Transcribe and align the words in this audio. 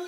Oi, 0.00 0.06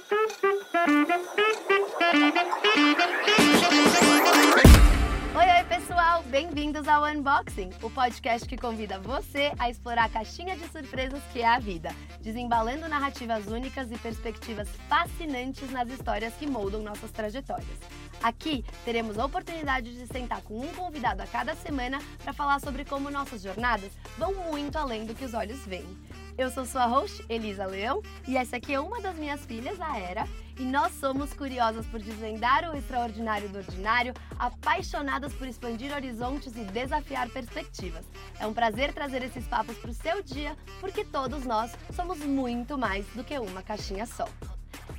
oi, 5.35 5.65
pessoal! 5.69 6.23
Bem-vindos 6.31 6.89
ao 6.89 7.05
Unboxing, 7.05 7.69
o 7.83 7.91
podcast 7.91 8.49
que 8.49 8.57
convida 8.57 8.99
você 8.99 9.53
a 9.59 9.69
explorar 9.69 10.05
a 10.05 10.09
caixinha 10.09 10.57
de 10.57 10.67
surpresas 10.69 11.21
que 11.31 11.43
é 11.43 11.47
a 11.47 11.59
vida, 11.59 11.91
desembalando 12.23 12.89
narrativas 12.89 13.49
únicas 13.49 13.93
e 13.93 13.99
perspectivas 13.99 14.67
fascinantes 14.89 15.71
nas 15.71 15.91
histórias 15.91 16.33
que 16.37 16.47
moldam 16.47 16.81
nossas 16.81 17.11
trajetórias. 17.11 17.79
Aqui 18.23 18.65
teremos 18.85 19.19
a 19.19 19.27
oportunidade 19.27 19.93
de 19.93 20.07
sentar 20.07 20.41
com 20.43 20.61
um 20.61 20.73
convidado 20.75 21.23
a 21.23 21.27
cada 21.27 21.57
semana 21.57 22.01
para 22.23 22.33
falar 22.33 22.61
sobre 22.61 22.85
como 22.85 23.11
nossas 23.11 23.43
jornadas 23.43 23.91
vão 24.17 24.33
muito 24.33 24.77
além 24.77 25.05
do 25.05 25.15
que 25.15 25.25
os 25.25 25.35
olhos 25.35 25.67
veem. 25.67 25.99
Eu 26.39 26.49
sou 26.49 26.65
sua 26.65 26.87
host, 26.87 27.25
Elisa 27.29 27.67
Leão, 27.67 28.01
e 28.27 28.37
essa 28.37 28.57
aqui 28.57 28.73
é 28.73 28.81
uma 28.81 29.01
das 29.01 29.17
minhas 29.17 29.45
filhas, 29.45 29.79
a 29.81 29.99
Era, 29.99 30.27
e 30.57 30.63
nós 30.63 30.93
somos 30.93 31.35
curiosas 31.35 31.85
por 31.87 32.01
desvendar 32.01 32.71
o 32.71 32.77
extraordinário 32.77 33.49
do 33.49 33.59
ordinário, 33.59 34.15
apaixonadas 34.39 35.35
por 35.35 35.47
expandir 35.47 35.93
horizontes 35.93 36.55
e 36.57 36.65
desafiar 36.65 37.29
perspectivas. 37.29 38.05
É 38.39 38.47
um 38.47 38.55
prazer 38.55 38.95
trazer 38.95 39.23
esses 39.23 39.47
papos 39.47 39.77
para 39.77 39.91
o 39.91 39.95
seu 39.95 40.23
dia, 40.23 40.57
porque 40.81 41.05
todos 41.05 41.45
nós 41.45 41.73
somos 41.95 42.19
muito 42.21 42.79
mais 42.79 43.05
do 43.09 43.25
que 43.25 43.37
uma 43.39 43.63
caixinha 43.63 44.07
só. 44.07 44.27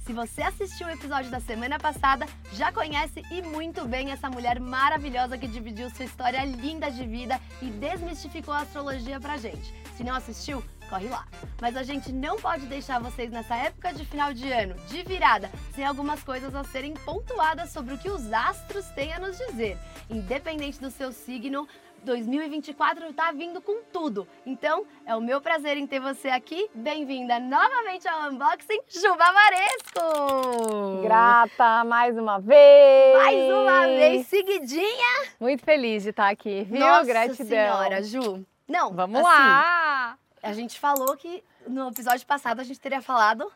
Se 0.05 0.11
você 0.11 0.41
assistiu 0.41 0.87
o 0.87 0.89
episódio 0.89 1.31
da 1.31 1.39
semana 1.39 1.79
passada, 1.79 2.25
já 2.51 2.73
conhece 2.73 3.23
e 3.31 3.41
muito 3.41 3.87
bem 3.87 4.11
essa 4.11 4.29
mulher 4.29 4.59
maravilhosa 4.59 5.37
que 5.37 5.47
dividiu 5.47 5.89
sua 5.89 6.03
história 6.03 6.43
linda 6.43 6.91
de 6.91 7.05
vida 7.07 7.39
e 7.61 7.69
desmistificou 7.69 8.53
a 8.53 8.63
astrologia 8.63 9.17
pra 9.17 9.37
gente. 9.37 9.73
Se 9.95 10.03
não 10.03 10.13
assistiu, 10.13 10.61
corre 10.89 11.07
lá. 11.07 11.25
Mas 11.61 11.77
a 11.77 11.83
gente 11.83 12.11
não 12.11 12.35
pode 12.35 12.65
deixar 12.65 12.99
vocês 12.99 13.31
nessa 13.31 13.55
época 13.55 13.93
de 13.93 14.03
final 14.03 14.33
de 14.33 14.51
ano, 14.51 14.75
de 14.89 15.03
virada, 15.03 15.49
sem 15.73 15.85
algumas 15.85 16.21
coisas 16.21 16.53
a 16.53 16.65
serem 16.65 16.93
pontuadas 16.95 17.71
sobre 17.71 17.93
o 17.93 17.97
que 17.97 18.09
os 18.09 18.31
astros 18.33 18.85
têm 18.87 19.13
a 19.13 19.19
nos 19.19 19.37
dizer. 19.37 19.77
Independente 20.09 20.81
do 20.81 20.91
seu 20.91 21.13
signo, 21.13 21.65
2024 22.03 23.05
está 23.07 23.31
vindo 23.31 23.61
com 23.61 23.81
tudo. 23.91 24.27
Então, 24.45 24.85
é 25.05 25.15
o 25.15 25.21
meu 25.21 25.39
prazer 25.41 25.77
em 25.77 25.87
ter 25.87 25.99
você 25.99 26.27
aqui. 26.29 26.69
Bem-vinda 26.73 27.39
novamente 27.39 28.07
ao 28.07 28.29
Unboxing, 28.29 28.79
Juba 28.89 29.25
Varesco! 29.31 31.01
Grata 31.03 31.83
mais 31.85 32.17
uma 32.17 32.39
vez! 32.39 33.17
Mais 33.17 33.51
uma 33.51 33.87
vez, 33.87 34.27
seguidinha! 34.27 35.27
Muito 35.39 35.63
feliz 35.63 36.03
de 36.03 36.09
estar 36.09 36.29
aqui, 36.29 36.63
viu? 36.63 36.79
Nossa 36.79 37.05
Gratidão. 37.05 37.47
senhora, 37.47 38.03
Ju. 38.03 38.45
Não, 38.67 38.91
Vamos 38.93 39.19
assim, 39.19 39.25
lá! 39.27 40.17
A 40.41 40.53
gente 40.53 40.79
falou 40.79 41.15
que 41.15 41.43
no 41.65 41.89
episódio 41.89 42.25
passado 42.27 42.59
a 42.59 42.63
gente 42.63 42.79
teria 42.79 43.01
falado 43.01 43.49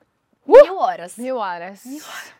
Uh! 0.46 0.64
mil 0.64 0.78
horas. 0.78 1.18
Mil 1.18 1.36
horas. 1.36 1.84
Mil 1.86 1.98
horas. 2.04 2.34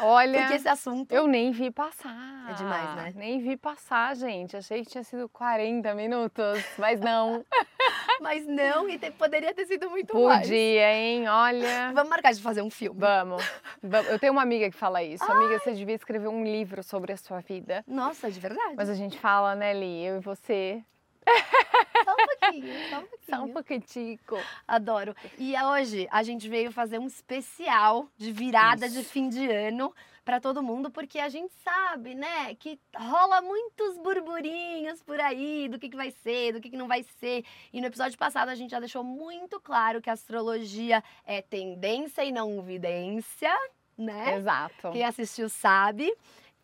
Olha, 0.00 0.40
Porque 0.40 0.54
esse 0.54 0.68
assunto 0.68 1.12
eu 1.12 1.26
nem 1.26 1.50
vi 1.52 1.70
passar. 1.70 2.50
É 2.50 2.54
demais, 2.54 2.94
né? 2.96 3.12
Nem 3.16 3.40
vi 3.40 3.56
passar, 3.56 4.14
gente. 4.16 4.56
Achei 4.56 4.82
que 4.84 4.90
tinha 4.90 5.04
sido 5.04 5.28
40 5.28 5.94
minutos, 5.94 6.64
mas 6.78 7.00
não. 7.00 7.44
Mas 8.20 8.46
não, 8.46 8.88
e 8.88 8.98
te- 8.98 9.10
poderia 9.10 9.52
ter 9.52 9.66
sido 9.66 9.90
muito 9.90 10.14
mais. 10.16 10.42
Podia, 10.42 10.94
hein? 10.94 11.28
Olha. 11.28 11.90
Vamos 11.92 12.08
marcar 12.08 12.32
de 12.32 12.40
fazer 12.40 12.62
um 12.62 12.70
filme. 12.70 13.00
Vamos. 13.00 13.42
Vamos. 13.82 14.08
Eu 14.10 14.18
tenho 14.18 14.32
uma 14.32 14.42
amiga 14.42 14.70
que 14.70 14.76
fala 14.76 15.02
isso. 15.02 15.24
Amiga, 15.24 15.58
você 15.58 15.72
devia 15.72 15.94
escrever 15.96 16.28
um 16.28 16.44
livro 16.44 16.84
sobre 16.84 17.12
a 17.12 17.16
sua 17.16 17.40
vida. 17.40 17.82
Nossa, 17.86 18.30
de 18.30 18.38
verdade. 18.38 18.74
Mas 18.76 18.88
a 18.88 18.94
gente 18.94 19.18
fala, 19.18 19.56
né, 19.56 19.72
Li? 19.74 20.04
Eu 20.04 20.18
e 20.18 20.20
você. 20.20 20.84
Só 22.04 22.12
um 22.12 22.26
pouquinho, 22.26 22.90
só 22.90 22.98
um 22.98 23.06
pouquinho. 23.06 23.36
Só 23.36 23.44
um 23.44 23.52
pouquitico. 23.52 24.38
Adoro. 24.66 25.14
E 25.38 25.54
hoje 25.56 26.08
a 26.10 26.22
gente 26.22 26.48
veio 26.48 26.72
fazer 26.72 26.98
um 26.98 27.06
especial 27.06 28.08
de 28.16 28.32
virada 28.32 28.88
de 28.88 29.00
Isso. 29.00 29.10
fim 29.10 29.28
de 29.28 29.48
ano 29.48 29.94
para 30.24 30.40
todo 30.40 30.62
mundo, 30.62 30.90
porque 30.90 31.18
a 31.18 31.28
gente 31.28 31.52
sabe, 31.64 32.14
né, 32.14 32.54
que 32.54 32.78
rola 32.96 33.40
muitos 33.40 33.98
burburinhos 33.98 35.02
por 35.02 35.18
aí 35.20 35.68
do 35.68 35.78
que, 35.78 35.88
que 35.88 35.96
vai 35.96 36.10
ser, 36.10 36.52
do 36.52 36.60
que, 36.60 36.70
que 36.70 36.76
não 36.76 36.86
vai 36.86 37.02
ser. 37.02 37.44
E 37.72 37.80
no 37.80 37.86
episódio 37.86 38.16
passado 38.16 38.48
a 38.48 38.54
gente 38.54 38.70
já 38.70 38.78
deixou 38.78 39.02
muito 39.02 39.60
claro 39.60 40.00
que 40.00 40.08
a 40.08 40.12
astrologia 40.12 41.02
é 41.26 41.42
tendência 41.42 42.24
e 42.24 42.30
não 42.30 42.62
vidência, 42.62 43.52
né? 43.98 44.36
Exato. 44.36 44.92
Quem 44.92 45.04
assistiu 45.04 45.48
sabe. 45.48 46.12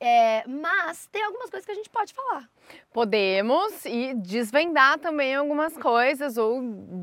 É, 0.00 0.44
mas 0.46 1.06
tem 1.10 1.22
algumas 1.24 1.50
coisas 1.50 1.66
que 1.66 1.72
a 1.72 1.74
gente 1.74 1.90
pode 1.90 2.12
falar. 2.14 2.48
Podemos 2.92 3.84
e 3.84 4.14
desvendar 4.14 4.98
também 4.98 5.34
algumas 5.34 5.76
coisas 5.76 6.36
ou 6.36 6.60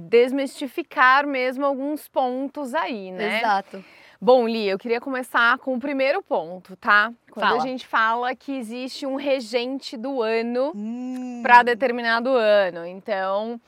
desmistificar 0.09 1.27
mesmo 1.27 1.65
alguns 1.65 2.07
pontos 2.07 2.73
aí, 2.73 3.11
né? 3.11 3.39
Exato. 3.39 3.83
Bom, 4.21 4.47
Li, 4.47 4.67
eu 4.67 4.77
queria 4.79 5.01
começar 5.01 5.57
com 5.59 5.75
o 5.75 5.79
primeiro 5.79 6.21
ponto, 6.23 6.75
tá? 6.77 7.11
Quando 7.29 7.47
Fala. 7.49 7.61
a 7.61 7.67
gente 7.67 7.85
fala 7.85 8.33
que 8.33 8.53
existe 8.57 9.05
um 9.05 9.15
regente 9.15 9.97
do 9.97 10.21
ano 10.21 10.71
Hum. 10.73 11.41
para 11.43 11.63
determinado 11.63 12.29
ano. 12.29 12.85
Então, 12.85 13.59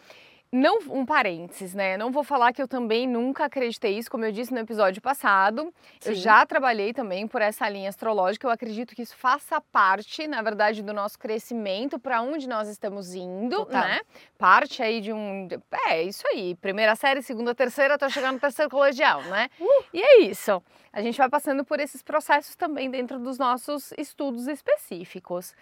não 0.51 0.79
um 0.89 1.05
parênteses, 1.05 1.73
né? 1.73 1.97
Não 1.97 2.11
vou 2.11 2.23
falar 2.23 2.53
que 2.53 2.61
eu 2.61 2.67
também 2.67 3.07
nunca 3.07 3.45
acreditei 3.45 3.97
isso, 3.97 4.09
como 4.09 4.25
eu 4.25 4.31
disse 4.31 4.53
no 4.53 4.59
episódio 4.59 5.01
passado. 5.01 5.73
Eu 6.05 6.15
Sim. 6.15 6.21
já 6.21 6.45
trabalhei 6.45 6.93
também 6.93 7.27
por 7.27 7.41
essa 7.41 7.67
linha 7.67 7.89
astrológica. 7.89 8.47
Eu 8.47 8.51
acredito 8.51 8.95
que 8.95 9.01
isso 9.01 9.15
faça 9.15 9.59
parte, 9.59 10.27
na 10.27 10.41
verdade, 10.41 10.81
do 10.81 10.93
nosso 10.93 11.19
crescimento, 11.19 11.99
para 11.99 12.21
onde 12.21 12.47
nós 12.47 12.67
estamos 12.69 13.13
indo, 13.13 13.57
Total. 13.57 13.81
né? 13.81 14.01
Parte 14.37 14.81
aí 14.81 15.01
de 15.01 15.11
um. 15.11 15.47
É, 15.87 16.03
isso 16.03 16.23
aí. 16.27 16.55
Primeira 16.55 16.95
série, 16.95 17.21
segunda, 17.21 17.53
terceira, 17.53 17.97
tô 17.97 18.09
chegando 18.09 18.35
no 18.35 18.39
terceiro 18.39 18.69
colegial, 18.71 19.21
né? 19.23 19.49
Uh! 19.59 19.83
E 19.93 20.01
é 20.01 20.21
isso. 20.21 20.63
A 20.93 21.01
gente 21.01 21.17
vai 21.17 21.29
passando 21.29 21.65
por 21.65 21.79
esses 21.79 22.01
processos 22.01 22.55
também 22.55 22.89
dentro 22.89 23.19
dos 23.19 23.37
nossos 23.37 23.91
estudos 23.97 24.47
específicos. 24.47 25.53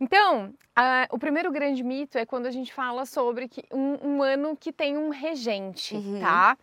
Então, 0.00 0.54
ah, 0.74 1.06
o 1.10 1.18
primeiro 1.18 1.52
grande 1.52 1.82
mito 1.84 2.16
é 2.16 2.24
quando 2.24 2.46
a 2.46 2.50
gente 2.50 2.72
fala 2.72 3.04
sobre 3.04 3.46
que 3.48 3.62
um, 3.70 3.98
um 4.16 4.22
ano 4.22 4.56
que 4.56 4.72
tem 4.72 4.96
um 4.96 5.10
regente, 5.10 5.94
Uhum. 5.94 6.20
tá? 6.20 6.56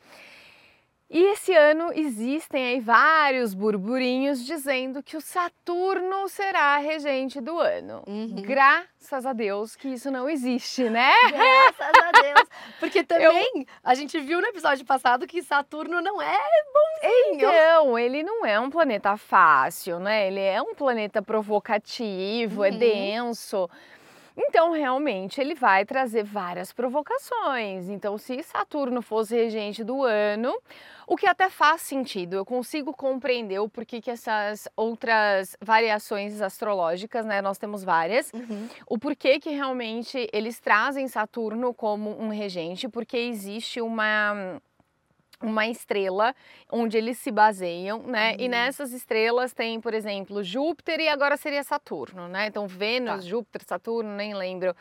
E 1.10 1.24
esse 1.32 1.54
ano 1.54 1.92
existem 1.94 2.66
aí 2.68 2.80
vários 2.82 3.54
burburinhos 3.54 4.46
dizendo 4.46 5.02
que 5.02 5.16
o 5.16 5.22
Saturno 5.22 6.28
será 6.28 6.76
regente 6.78 7.40
do 7.40 7.58
ano. 7.58 8.04
Uhum. 8.06 8.42
Graças 8.42 9.26
a 9.26 9.32
Deus 9.32 9.74
que 9.74 9.88
isso 9.88 10.12
não 10.12 10.30
existe, 10.30 10.84
né? 10.90 11.10
Graças 11.32 12.04
a 12.04 12.12
Deus. 12.12 12.50
Porque 12.78 13.06
também 13.06 13.66
a 13.82 13.96
gente 13.96 14.20
viu 14.20 14.42
no 14.42 14.48
episódio 14.48 14.86
passado 14.86 15.26
que 15.26 15.42
Saturno 15.42 16.02
não 16.02 16.22
é 16.22 16.38
bonzinho. 16.74 17.36
Então, 17.36 17.98
ele 17.98 18.22
não 18.22 18.46
é 18.46 18.60
um 18.60 18.70
planeta 18.70 19.16
fácil, 19.16 20.00
né? 20.00 20.28
Ele 20.28 20.42
é 20.42 20.62
um 20.62 20.76
planeta 20.76 21.22
provocativo, 21.22 22.66
é 22.66 22.70
Uhum. 22.70 22.78
denso. 22.78 23.70
Então, 24.40 24.72
realmente, 24.72 25.42
ele 25.42 25.56
vai 25.56 25.84
trazer 25.84 26.24
várias 26.24 26.72
provocações. 26.72 27.90
Então, 27.90 28.18
se 28.20 28.44
Saturno 28.44 29.02
fosse 29.02 29.36
regente 29.36 29.84
do 29.84 30.04
ano, 30.04 30.54
o 31.08 31.16
que 31.16 31.26
até 31.26 31.50
faz 31.50 31.82
sentido, 31.82 32.36
eu 32.36 32.46
consigo 32.46 32.94
compreender 32.94 33.58
o 33.60 33.68
porquê 33.68 34.00
que 34.00 34.12
essas 34.12 34.68
outras 34.76 35.58
variações 35.60 36.40
astrológicas, 36.42 37.26
né? 37.26 37.42
Nós 37.42 37.58
temos 37.58 37.84
várias, 37.84 38.32
Uhum. 38.32 38.68
o 38.88 38.98
porquê 39.00 39.40
que 39.40 39.50
realmente 39.50 40.30
eles 40.32 40.60
trazem 40.60 41.08
Saturno 41.08 41.74
como 41.74 42.12
um 42.22 42.30
regente, 42.30 42.88
porque 42.88 43.18
existe 43.18 43.82
uma 43.82 44.62
uma 45.42 45.68
estrela 45.68 46.34
onde 46.72 46.98
eles 46.98 47.18
se 47.20 47.32
baseiam, 47.32 48.02
né? 48.04 48.36
E 48.40 48.44
Uhum. 48.44 48.50
nessas 48.50 48.92
estrelas 48.92 49.54
tem, 49.54 49.80
por 49.80 49.94
exemplo, 49.94 50.44
Júpiter 50.44 51.00
e 51.00 51.08
agora 51.08 51.38
seria 51.38 51.64
Saturno, 51.64 52.28
né? 52.28 52.48
Então 52.48 52.68
Vênus, 52.68 53.24
Tá. 53.24 53.30
Júpiter, 53.30 53.62
Saturno, 53.66 54.10
nem 54.16 54.34
lembro. 54.34 54.76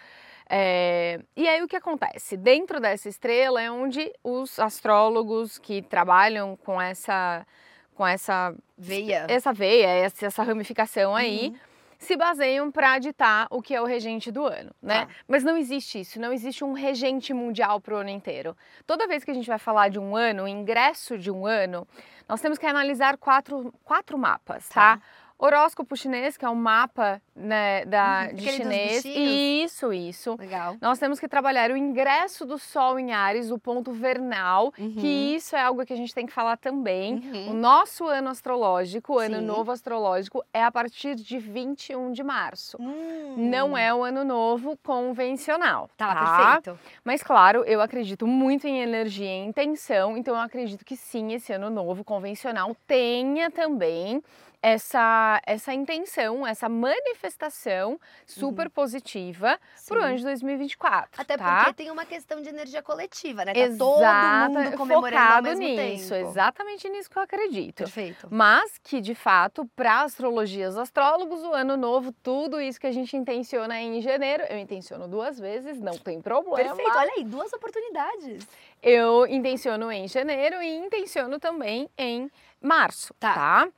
É, 0.48 1.20
E 1.36 1.48
aí 1.48 1.62
o 1.62 1.68
que 1.68 1.76
acontece? 1.76 2.36
Dentro 2.36 2.80
dessa 2.80 3.08
estrela 3.08 3.60
é 3.60 3.70
onde 3.70 4.12
os 4.22 4.58
astrólogos 4.58 5.58
que 5.58 5.82
trabalham 5.82 6.56
com 6.56 6.80
essa 6.80 7.46
com 7.94 8.06
essa 8.06 8.54
Veia. 8.76 9.24
essa 9.26 9.54
veia, 9.54 9.86
essa, 9.88 10.26
essa 10.26 10.42
ramificação 10.42 11.16
aí, 11.16 11.48
Uhum. 11.48 11.56
Se 11.98 12.16
baseiam 12.16 12.70
para 12.70 12.98
ditar 12.98 13.46
o 13.50 13.62
que 13.62 13.74
é 13.74 13.80
o 13.80 13.84
regente 13.84 14.30
do 14.30 14.44
ano, 14.46 14.70
né? 14.82 15.06
Tá. 15.06 15.12
Mas 15.26 15.42
não 15.42 15.56
existe 15.56 16.00
isso, 16.00 16.20
não 16.20 16.32
existe 16.32 16.64
um 16.64 16.72
regente 16.72 17.32
mundial 17.32 17.80
para 17.80 17.94
o 17.94 17.98
ano 17.98 18.10
inteiro. 18.10 18.56
Toda 18.86 19.06
vez 19.06 19.24
que 19.24 19.30
a 19.30 19.34
gente 19.34 19.46
vai 19.46 19.58
falar 19.58 19.88
de 19.88 19.98
um 19.98 20.16
ano, 20.16 20.44
o 20.44 20.48
ingresso 20.48 21.18
de 21.18 21.30
um 21.30 21.46
ano, 21.46 21.86
nós 22.28 22.40
temos 22.40 22.58
que 22.58 22.66
analisar 22.66 23.16
quatro, 23.16 23.72
quatro 23.84 24.18
mapas, 24.18 24.68
tá? 24.68 24.96
Tá. 24.96 25.02
Horóscopo 25.38 25.94
chinês, 25.96 26.36
que 26.36 26.44
é 26.44 26.48
um 26.48 26.54
mapa 26.54 27.20
né, 27.34 27.84
da, 27.84 28.28
Uhum, 28.30 28.34
de 28.36 28.48
chinês. 28.50 29.04
Isso, 29.04 29.92
isso. 29.92 30.36
Legal. 30.38 30.76
Nós 30.80 30.98
temos 30.98 31.20
que 31.20 31.28
trabalhar 31.28 31.70
o 31.70 31.76
ingresso 31.76 32.46
do 32.46 32.58
Sol 32.58 32.98
em 32.98 33.12
Ares, 33.12 33.50
o 33.50 33.58
ponto 33.58 33.92
vernal, 33.92 34.72
Uhum. 34.78 34.94
que 34.96 35.06
isso 35.06 35.54
é 35.54 35.60
algo 35.60 35.84
que 35.84 35.92
a 35.92 35.96
gente 35.96 36.14
tem 36.14 36.24
que 36.24 36.32
falar 36.32 36.56
também. 36.56 37.14
Uhum. 37.16 37.50
O 37.50 37.54
nosso 37.54 38.06
ano 38.06 38.30
astrológico, 38.30 39.14
o 39.14 39.18
ano 39.18 39.36
Sim. 39.40 39.44
novo 39.44 39.70
astrológico, 39.70 40.42
é 40.54 40.62
a 40.64 40.72
partir 40.72 41.14
de 41.14 41.38
21 41.38 42.12
de 42.12 42.22
março. 42.22 42.78
Hum. 42.80 43.34
Não 43.36 43.76
é 43.76 43.92
o 43.94 44.02
ano 44.02 44.24
novo 44.24 44.76
convencional. 44.82 45.90
Tá, 45.96 46.14
Tá, 46.14 46.60
perfeito. 46.60 46.80
Mas 47.04 47.22
claro, 47.22 47.62
eu 47.64 47.80
acredito 47.82 48.26
muito 48.26 48.66
em 48.66 48.80
energia 48.80 49.26
e 49.26 49.44
intenção, 49.46 50.16
então 50.16 50.34
eu 50.34 50.40
acredito 50.40 50.84
que 50.84 50.96
sim, 50.96 51.32
esse 51.34 51.52
ano 51.52 51.68
novo 51.68 52.02
convencional 52.02 52.74
tenha 52.86 53.50
também 53.50 54.22
essa, 54.70 55.40
essa 55.46 55.72
intenção, 55.72 56.44
essa 56.44 56.68
manifestação 56.68 58.00
super 58.26 58.68
positiva 58.68 59.60
Uhum. 59.88 59.96
Sim. 59.98 60.04
ano 60.04 60.16
de 60.16 60.24
2024. 60.24 61.20
Até 61.22 61.36
tá? 61.36 61.56
porque 61.58 61.74
tem 61.74 61.90
uma 61.92 62.04
questão 62.04 62.42
de 62.42 62.48
energia 62.48 62.82
coletiva, 62.82 63.44
né? 63.44 63.52
Tá 63.54 63.76
todo 63.78 64.54
mundo 64.54 64.76
comemorando 64.76 65.50
ao 65.50 65.54
nisso, 65.54 66.08
tempo. 66.12 66.28
exatamente 66.28 66.88
nisso 66.88 67.08
que 67.08 67.16
eu 67.16 67.22
acredito. 67.22 67.76
Perfeito. 67.84 68.26
Mas 68.28 68.76
que, 68.82 69.00
de 69.00 69.14
fato, 69.14 69.64
para 69.76 70.00
astrologia, 70.02 70.68
os 70.68 70.76
astrólogos, 70.76 71.42
o 71.44 71.52
ano 71.52 71.76
novo, 71.76 72.10
tudo 72.10 72.60
isso 72.60 72.80
que 72.80 72.86
a 72.88 72.92
gente 72.92 73.16
intenciona 73.16 73.80
em 73.80 74.00
janeiro, 74.00 74.42
eu 74.50 74.58
intenciono 74.58 75.06
duas 75.06 75.38
vezes, 75.38 75.78
não 75.80 75.96
tem 75.96 76.20
problema. 76.20 76.56
Perfeito. 76.74 76.98
Olha 76.98 77.12
aí, 77.16 77.22
duas 77.24 77.52
oportunidades. 77.52 78.48
Eu 78.82 79.26
intenciono 79.28 79.92
em 79.92 80.08
janeiro 80.08 80.60
e 80.60 80.74
intenciono 80.76 81.38
também 81.38 81.88
em 81.96 82.28
março, 82.60 83.14
Tá. 83.20 83.34
tá? 83.34 83.68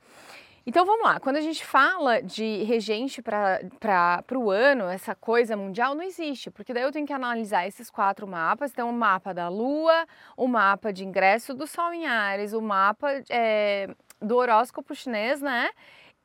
Então 0.65 0.85
vamos 0.85 1.03
lá, 1.03 1.19
quando 1.19 1.37
a 1.37 1.41
gente 1.41 1.65
fala 1.65 2.21
de 2.21 2.63
regente 2.63 3.21
para 3.21 4.23
o 4.35 4.51
ano, 4.51 4.85
essa 4.85 5.15
coisa 5.15 5.55
mundial 5.55 5.95
não 5.95 6.03
existe, 6.03 6.51
porque 6.51 6.73
daí 6.73 6.83
eu 6.83 6.91
tenho 6.91 7.07
que 7.07 7.13
analisar 7.13 7.67
esses 7.67 7.89
quatro 7.89 8.27
mapas. 8.27 8.71
Então, 8.71 8.89
o 8.89 8.93
mapa 8.93 9.33
da 9.33 9.47
Lua, 9.49 10.05
o 10.35 10.47
mapa 10.47 10.91
de 10.91 11.05
ingresso 11.05 11.53
do 11.53 11.65
Sol 11.65 11.93
em 11.93 12.05
Ares, 12.05 12.53
o 12.53 12.61
mapa 12.61 13.23
eh, 13.29 13.89
do 14.21 14.35
horóscopo 14.35 14.93
chinês, 14.93 15.41
né? 15.41 15.69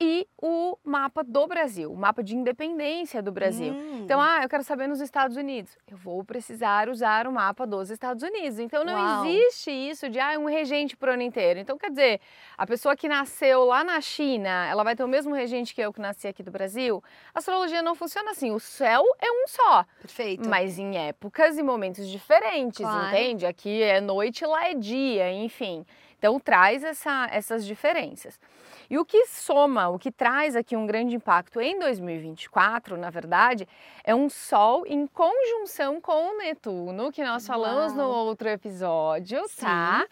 E 0.01 0.27
o 0.43 0.77
mapa 0.85 1.23
do 1.23 1.47
Brasil, 1.47 1.93
o 1.93 1.97
mapa 1.97 2.23
de 2.23 2.35
independência 2.37 3.23
do 3.23 3.31
Brasil. 3.31 3.73
Hum. 3.73 4.01
Então, 4.03 4.21
ah, 4.21 4.41
eu 4.43 4.49
quero 4.49 4.65
saber 4.65 4.89
nos 4.89 5.01
Estados 5.01 5.37
Unidos. 5.37 5.79
Eu 5.89 5.97
vou 5.97 6.25
precisar 6.25 6.89
usar 6.89 7.29
o 7.29 7.33
mapa 7.33 7.65
dos 7.65 7.91
Estados 7.91 8.23
Unidos. 8.23 8.59
Então, 8.59 8.85
não 8.85 8.93
Uau. 8.95 9.25
existe 9.25 9.71
isso 9.71 10.09
de 10.11 10.19
ah, 10.19 10.37
um 10.39 10.47
regente 10.47 10.97
pro 10.97 11.13
ano 11.13 11.23
inteiro. 11.23 11.61
Então, 11.61 11.79
quer 11.79 11.91
dizer, 11.91 12.21
a 12.59 12.67
pessoa 12.67 12.97
que 12.97 13.09
nasceu 13.09 13.65
lá 13.65 13.85
na 13.85 14.01
China, 14.01 14.67
ela 14.69 14.83
vai 14.83 14.97
ter 14.97 15.05
o 15.05 15.09
mesmo 15.09 15.33
regente 15.33 15.73
que 15.73 15.81
eu 15.81 15.93
que 15.93 16.01
nasci 16.01 16.27
aqui 16.27 16.43
do 16.43 16.51
Brasil? 16.51 17.03
A 17.33 17.39
astrologia 17.39 17.81
não 17.81 17.95
funciona 17.95 18.33
assim. 18.33 18.51
O 18.51 18.59
céu 18.59 19.05
é 19.21 19.31
um 19.31 19.47
só, 19.47 19.87
Perfeito. 20.01 20.49
mas 20.49 20.77
em 20.77 20.97
épocas 20.99 21.57
e 21.57 21.63
momentos 21.63 22.09
diferentes, 22.09 22.81
Claro. 22.81 23.09
entende? 23.09 23.47
Aqui 23.47 23.81
é 23.83 24.01
noite, 24.01 24.45
lá 24.45 24.69
é 24.69 24.75
dia, 24.75 25.33
enfim. 25.33 25.87
Então, 26.25 26.41
traz 26.41 26.83
essa- 26.83 27.29
essas 27.31 27.67
diferenças. 27.67 28.41
E 28.89 28.97
o 28.97 29.05
que 29.05 29.27
soma, 29.27 29.91
o 29.91 29.99
que 29.99 30.11
traz 30.11 30.57
aqui 30.57 30.75
um 30.75 30.87
grande 30.87 31.15
impacto 31.15 31.61
em 31.61 31.79
2024, 31.79 32.97
na 32.97 33.11
verdade, 33.11 33.69
é 34.03 34.15
um 34.15 34.31
Sol 34.31 34.87
em 34.87 35.07
conjunção 35.07 36.01
com 36.01 36.31
o 36.33 36.39
Netuno, 36.39 37.13
que 37.13 37.23
nós 37.23 37.47
falamos 37.47 37.93
no 37.93 38.05
Uau. 38.09 38.25
outro 38.25 38.49
episódio, 38.49 39.43
tá? 39.61 40.07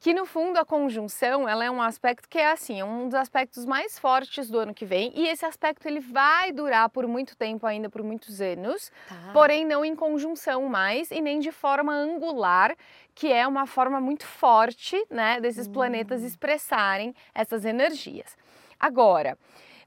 Que 0.00 0.12
no 0.14 0.26
fundo 0.26 0.58
a 0.58 0.64
conjunção, 0.66 1.48
ela 1.48 1.64
é 1.64 1.70
um 1.70 1.82
aspecto 1.82 2.28
que 2.28 2.38
é 2.38 2.52
assim, 2.52 2.78
é 2.78 2.84
um 2.84 3.06
dos 3.06 3.14
aspectos 3.14 3.64
mais 3.64 3.98
fortes 3.98 4.48
do 4.48 4.58
ano 4.58 4.72
que 4.72 4.84
vem, 4.84 5.12
e 5.16 5.26
esse 5.26 5.44
aspecto 5.44 5.88
ele 5.88 5.98
vai 5.98 6.52
durar 6.52 6.88
por 6.90 7.04
muito 7.08 7.36
tempo 7.36 7.66
ainda, 7.66 7.88
por 7.90 8.02
muitos 8.04 8.40
anos, 8.40 8.92
Tá. 9.08 9.30
porém 9.32 9.64
não 9.64 9.84
em 9.84 9.96
conjunção 9.96 10.66
mais 10.68 11.10
e 11.10 11.20
nem 11.20 11.40
de 11.40 11.50
forma 11.50 11.92
angular, 11.92 12.76
que 13.18 13.32
é 13.32 13.44
uma 13.48 13.66
forma 13.66 14.00
muito 14.00 14.24
forte, 14.24 14.96
né, 15.10 15.40
desses 15.40 15.66
planetas 15.66 16.22
Hum. 16.22 16.26
expressarem 16.26 17.12
essas 17.34 17.64
energias. 17.64 18.36
Agora, 18.78 19.36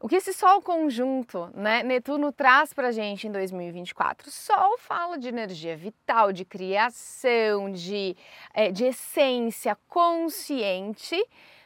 o 0.01 0.07
que 0.09 0.17
esse 0.17 0.33
Sol 0.33 0.61
conjunto, 0.61 1.49
né, 1.53 1.81
Netuno 1.81 2.33
traz 2.33 2.73
para 2.73 2.91
gente 2.91 3.27
em 3.27 3.31
2024? 3.31 4.29
Sol 4.29 4.77
fala 4.77 5.17
de 5.17 5.29
energia 5.29 5.77
vital, 5.77 6.33
de 6.33 6.43
criação, 6.43 7.71
de, 7.71 8.17
eh, 8.53 8.69
de 8.69 8.83
essência 8.87 9.77
consciente. 9.87 11.15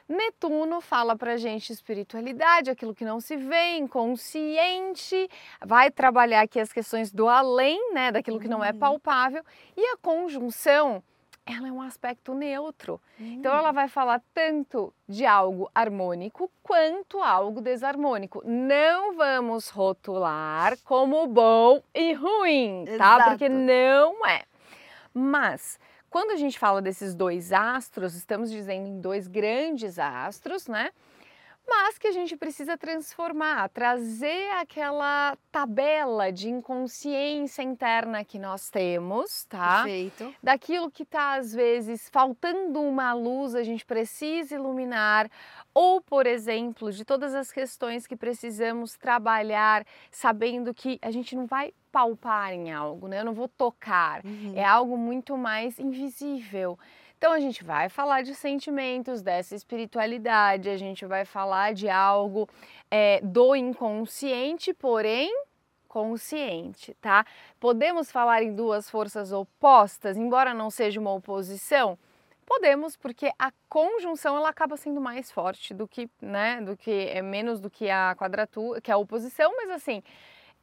Netuno 0.07 0.79
fala 0.81 1.15
pra 1.15 1.35
gente 1.35 1.73
espiritualidade, 1.73 2.69
aquilo 2.69 2.93
que 2.93 3.03
não 3.03 3.19
se 3.19 3.35
vê, 3.35 3.77
inconsciente, 3.77 5.27
vai 5.65 5.89
trabalhar 5.89 6.41
aqui 6.41 6.59
as 6.59 6.71
questões 6.71 7.11
do 7.11 7.27
além, 7.27 7.91
né, 7.91 8.11
daquilo 8.11 8.39
que 8.39 8.47
não 8.47 8.63
é 8.63 8.69
Uhum. 8.71 8.77
palpável, 8.77 9.43
e 9.75 9.83
a 9.93 9.97
conjunção, 9.97 11.01
ela 11.45 11.67
é 11.67 11.71
um 11.71 11.81
aspecto 11.81 12.33
neutro. 12.33 12.99
Então 13.19 13.53
Hum. 13.53 13.57
ela 13.57 13.71
vai 13.71 13.87
falar 13.87 14.21
tanto 14.33 14.91
de 15.07 15.25
algo 15.25 15.69
harmônico 15.75 16.49
quanto 16.63 17.21
algo 17.21 17.61
desarmônico. 17.61 18.41
Não 18.45 19.15
vamos 19.15 19.69
rotular 19.69 20.77
como 20.83 21.27
bom 21.27 21.81
e 21.93 22.13
ruim, 22.13 22.85
tá? 22.97 23.29
Porque 23.29 23.45
Exato. 23.45 23.59
não 23.59 24.25
é. 24.25 24.43
Mas 25.13 25.79
quando 26.09 26.31
a 26.31 26.35
gente 26.35 26.57
fala 26.57 26.81
desses 26.81 27.13
dois 27.13 27.53
astros, 27.53 28.15
estamos 28.15 28.49
dizendo 28.49 28.87
em 28.87 28.99
dois 28.99 29.27
grandes 29.27 29.99
astros, 29.99 30.67
né? 30.67 30.89
Mas 31.67 31.97
que 31.97 32.07
a 32.07 32.11
gente 32.11 32.35
precisa 32.37 32.77
transformar, 32.77 33.69
trazer 33.69 34.49
aquela 34.59 35.35
tabela 35.51 36.31
de 36.31 36.47
inconsciência 36.49 37.63
interna 37.63 38.23
que 38.23 38.37
nós 38.37 38.69
temos, 38.69 39.45
tá? 39.45 39.77
Perfeito. 39.83 40.33
daquilo 40.43 40.91
que 40.91 41.03
está 41.03 41.35
às 41.35 41.53
vezes 41.53 42.07
faltando 42.09 42.81
uma 42.81 43.13
luz, 43.13 43.55
a 43.55 43.63
gente 43.63 43.85
precisa 43.85 44.55
iluminar, 44.55 45.29
ou 45.73 45.99
por 46.01 46.27
exemplo, 46.27 46.91
de 46.91 47.03
todas 47.03 47.33
as 47.33 47.51
questões 47.51 48.05
que 48.05 48.15
precisamos 48.15 48.95
trabalhar, 48.95 49.85
sabendo 50.11 50.73
que 50.73 50.99
a 51.01 51.09
gente 51.11 51.35
não 51.35 51.45
vai 51.45 51.73
palpar 51.91 52.53
em 52.53 52.71
algo, 52.71 53.07
né? 53.07 53.21
Eu 53.21 53.25
não 53.25 53.33
vou 53.33 53.47
tocar, 53.47 54.23
Uhum. 54.25 54.53
é 54.55 54.63
algo 54.63 54.97
muito 54.97 55.37
mais 55.37 55.79
invisível. 55.79 56.77
Então 57.17 57.31
a 57.31 57.39
gente 57.39 57.63
vai 57.63 57.89
falar 57.89 58.21
de 58.21 58.35
sentimentos, 58.35 59.21
dessa 59.21 59.55
espiritualidade, 59.55 60.69
a 60.69 60.77
gente 60.77 61.05
vai 61.05 61.25
falar 61.25 61.73
de 61.73 61.89
algo 61.89 62.47
eh, 62.91 63.19
do 63.23 63.55
inconsciente, 63.55 64.73
porém 64.73 65.31
consciente, 65.87 66.93
tá? 66.95 67.25
Podemos 67.57 68.11
falar 68.11 68.43
em 68.43 68.53
duas 68.53 68.89
forças 68.89 69.31
opostas, 69.31 70.17
embora 70.17 70.53
não 70.53 70.69
seja 70.69 70.99
uma 70.99 71.13
oposição? 71.13 71.97
Podemos, 72.45 72.97
porque 72.97 73.31
a 73.39 73.51
conjunção 73.69 74.35
ela 74.35 74.49
acaba 74.49 74.75
sendo 74.75 74.99
mais 74.99 75.31
forte 75.31 75.73
do 75.73 75.87
que, 75.87 76.09
né, 76.21 76.59
do 76.61 76.75
que 76.75 76.91
é 76.91 77.21
menos 77.21 77.61
do 77.61 77.69
que 77.69 77.89
a 77.89 78.13
quadratura, 78.15 78.81
que 78.81 78.91
a 78.91 78.97
oposição, 78.97 79.53
mas 79.55 79.69
assim, 79.69 80.03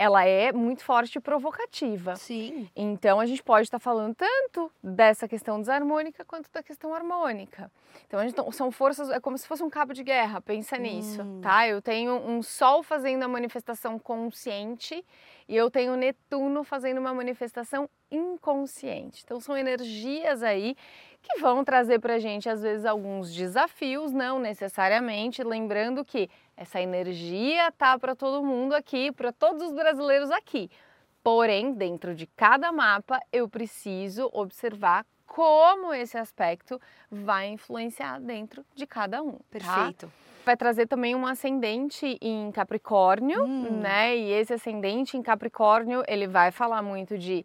ela 0.02 0.25
é 0.25 0.50
muito 0.52 0.82
forte 0.84 1.16
e 1.16 1.20
provocativa. 1.20 2.16
Sim. 2.16 2.69
Então 2.75 3.20
a 3.20 3.26
gente 3.26 3.43
pode 3.43 3.66
estar 3.69 3.78
falando 3.78 4.14
tanto 4.14 4.70
dessa 4.82 5.28
questão 5.28 5.60
desarmônica 5.60 6.25
quanto 6.25 6.50
da 6.52 6.62
questão 6.62 6.93
harmônica. 6.93 7.70
Então 8.06 8.19
a 8.19 8.26
gente, 8.26 8.37
são 8.54 8.70
forças, 8.72 9.10
é 9.10 9.20
como 9.20 9.38
se 9.38 9.46
fosse 9.46 9.62
um 9.62 9.70
cabo 9.70 9.93
de 9.93 10.02
guerra, 10.02 10.40
pensa 10.40 10.76
nisso, 10.76 11.22
Hum. 11.22 11.40
tá? 11.40 11.69
Eu 11.69 11.81
tenho 11.81 12.15
um 12.15 12.43
Sol 12.43 12.82
fazendo 12.82 13.22
a 13.22 13.29
manifestação 13.29 13.98
consciente 13.98 15.05
e 15.48 15.55
eu 15.56 15.70
tenho 15.70 15.94
Netuno 15.96 16.65
fazendo 16.65 16.98
uma 16.98 17.15
manifestação 17.15 17.88
inconsciente. 18.10 19.22
Então 19.24 19.41
são 19.41 19.56
energias 19.56 20.43
aí 20.43 20.76
que 21.22 21.38
vão 21.41 21.62
trazer 21.65 22.00
pra 22.00 22.19
gente 22.19 22.48
às 22.48 22.62
vezes 22.62 22.84
alguns 22.84 23.32
desafios, 23.32 24.12
não 24.12 24.38
necessariamente, 24.41 25.43
lembrando 25.44 26.05
que 26.05 26.29
essa 26.62 26.81
energia 26.81 27.70
tá 27.72 27.98
para 27.98 28.14
todo 28.14 28.42
mundo 28.44 28.72
aqui, 28.74 29.10
para 29.12 29.32
todos 29.32 29.62
os 29.62 29.72
brasileiros 29.72 30.31
aqui. 30.31 30.70
Porém, 31.22 31.72
dentro 31.72 32.14
de 32.14 32.26
cada 32.26 32.72
mapa, 32.72 33.20
eu 33.32 33.48
preciso 33.48 34.28
observar 34.32 35.04
como 35.26 35.92
esse 35.94 36.16
aspecto 36.16 36.81
vai 37.10 37.48
influenciar 37.48 38.20
dentro 38.20 38.64
de 38.74 38.86
cada 38.86 39.22
um. 39.22 39.32
tá? 39.32 39.44
Perfeito. 39.50 40.12
Vai 40.44 40.56
trazer 40.56 40.86
também 40.86 41.14
um 41.14 41.24
ascendente 41.26 42.19
em 42.20 42.50
Capricórnio, 42.52 43.44
Hum. 43.44 43.81
né? 43.81 44.16
E 44.16 44.31
esse 44.32 44.52
ascendente 44.52 45.16
em 45.16 45.22
Capricórnio, 45.22 46.02
ele 46.08 46.26
vai 46.26 46.50
falar 46.50 46.82
muito 46.82 47.16
de 47.16 47.44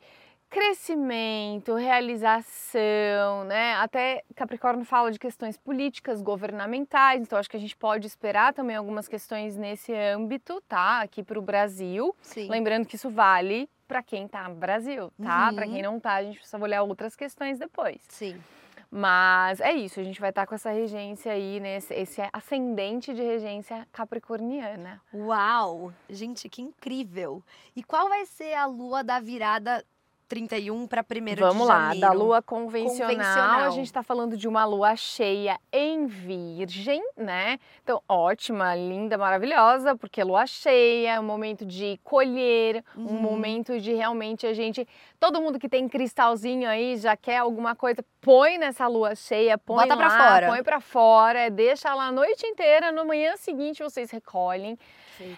crescimento, 0.50 1.75
realização, 1.75 3.44
né? 3.46 3.75
Até 3.75 4.24
Capricórnio 4.36 4.86
fala 4.86 5.12
de 5.12 5.20
questões 5.20 5.58
políticas, 5.58 6.22
governamentais, 6.22 7.22
então 7.22 7.38
acho 7.38 7.50
que 7.50 7.58
a 7.58 7.60
gente 7.60 7.75
pode 7.75 8.08
esperar 8.08 8.54
também 8.54 8.75
algumas 8.75 9.08
questões 9.08 9.56
nesse 9.58 9.94
âmbito, 9.94 10.62
tá? 10.68 11.01
Aqui 11.01 11.24
para 11.24 11.39
o 11.39 11.42
Brasil. 11.42 12.16
Sim. 12.22 12.50
Lembrando 12.50 12.86
que 12.86 12.96
isso 12.96 13.10
vale 13.10 13.70
para 13.88 14.04
quem 14.04 14.27
tá 14.27 14.48
no 14.50 14.56
Brasil, 14.56 15.12
tá? 15.22 15.51
Para 15.54 15.66
Uhum. 15.66 15.74
quem 15.74 15.82
não 15.82 16.00
tá, 16.00 16.16
a 16.16 16.24
gente 16.24 16.38
precisa 16.38 16.58
olhar 16.62 16.84
outras 16.84 17.16
questões 17.16 17.58
depois. 17.58 18.01
Sim. 18.10 18.42
Mas 18.89 19.60
é 19.60 19.74
isso, 19.74 20.00
a 20.00 20.04
gente 20.04 20.20
vai 20.20 20.30
estar 20.30 20.44
tá 20.44 20.48
com 20.48 20.56
essa 20.56 20.72
regência 20.72 21.32
aí, 21.34 21.60
né? 21.60 21.75
Esse, 21.77 21.94
esse 21.94 22.22
ascendente 22.32 23.13
de 23.13 23.22
regência 23.22 23.86
capricorniana. 23.92 25.01
Uau! 25.13 25.94
Gente, 26.10 26.48
que 26.48 26.62
incrível! 26.62 27.44
E 27.75 27.84
qual 27.84 28.08
vai 28.08 28.25
ser 28.25 28.54
a 28.54 28.66
lua 28.66 29.04
da 29.04 29.20
virada 29.20 29.84
31 30.27 30.88
para 30.88 31.01
1 31.01 31.03
de 31.03 31.19
janeiro. 31.19 31.48
Vamos 31.48 31.67
lá, 31.67 31.93
da 31.93 32.12
lua 32.12 32.41
convencional, 32.41 33.12
convencional. 33.12 33.62
a 33.62 33.69
gente 33.69 33.86
está 33.86 34.03
falando 34.03 34.36
de 34.36 34.48
uma 34.48 34.65
lua 34.65 34.96
cheia 34.96 35.60
em 35.72 36.05
Virgem, 36.05 37.01
né? 37.15 37.57
Então, 37.84 38.01
ótima, 38.07 38.75
linda, 38.75 39.17
maravilhosa, 39.17 39.96
porque 39.96 40.24
lua 40.24 40.46
cheia 40.46 41.13
é 41.13 41.19
um 41.19 41.24
momento 41.24 41.65
de 41.65 42.00
colher, 42.03 42.84
uhum. 42.96 43.05
um 43.05 43.22
momento 43.22 43.79
de 43.79 43.93
realmente 43.93 44.46
a 44.46 44.53
gente. 44.53 44.88
Todo 45.19 45.41
mundo 45.41 45.57
que 45.57 45.69
tem 45.69 45.88
cristalzinho 45.88 46.69
aí 46.69 46.98
já 46.98 47.15
quer 47.15 47.38
alguma 47.38 47.75
coisa, 47.75 48.03
põe 48.22 48.57
nessa 48.57 48.88
lua 48.88 49.15
cheia, 49.15 49.57
põe 49.57 49.88
Bota 49.88 49.96
lá, 49.96 49.98
pra 49.98 50.29
fora. 50.29 50.48
põe 50.48 50.63
para 50.63 50.79
fora, 50.81 51.50
deixa 51.50 51.93
lá 51.96 52.07
a 52.07 52.12
noite 52.12 52.46
inteira, 52.46 52.91
no 52.91 53.05
manhã 53.05 53.36
seguinte 53.38 53.81
vocês 53.81 54.12
recolhem. 54.12 54.77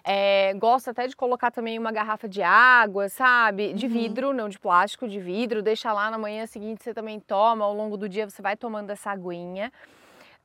É, 0.04 0.54
gosto 0.56 0.90
até 0.90 1.08
de 1.08 1.16
colocar 1.16 1.52
também 1.52 1.78
uma 1.78 1.92
garrafa 1.92 2.28
de 2.28 2.42
água, 2.42 3.10
sabe? 3.10 3.74
De 3.74 3.86
uhum. 3.86 3.92
vidro, 3.92 4.34
não 4.34 4.50
de 4.50 4.60
plástico, 4.60 5.08
de 5.08 5.20
vidro. 5.20 5.62
Deixa 5.62 5.92
lá 5.94 6.10
na 6.10 6.18
manhã 6.18 6.46
seguinte, 6.46 6.84
você 6.84 6.94
também 6.94 7.20
toma. 7.20 7.66
Ao 7.66 7.74
longo 7.74 7.98
do 7.98 8.08
dia 8.08 8.30
você 8.30 8.42
vai 8.42 8.56
tomando 8.56 8.90
essa 8.90 9.12
aguinha. 9.12 9.72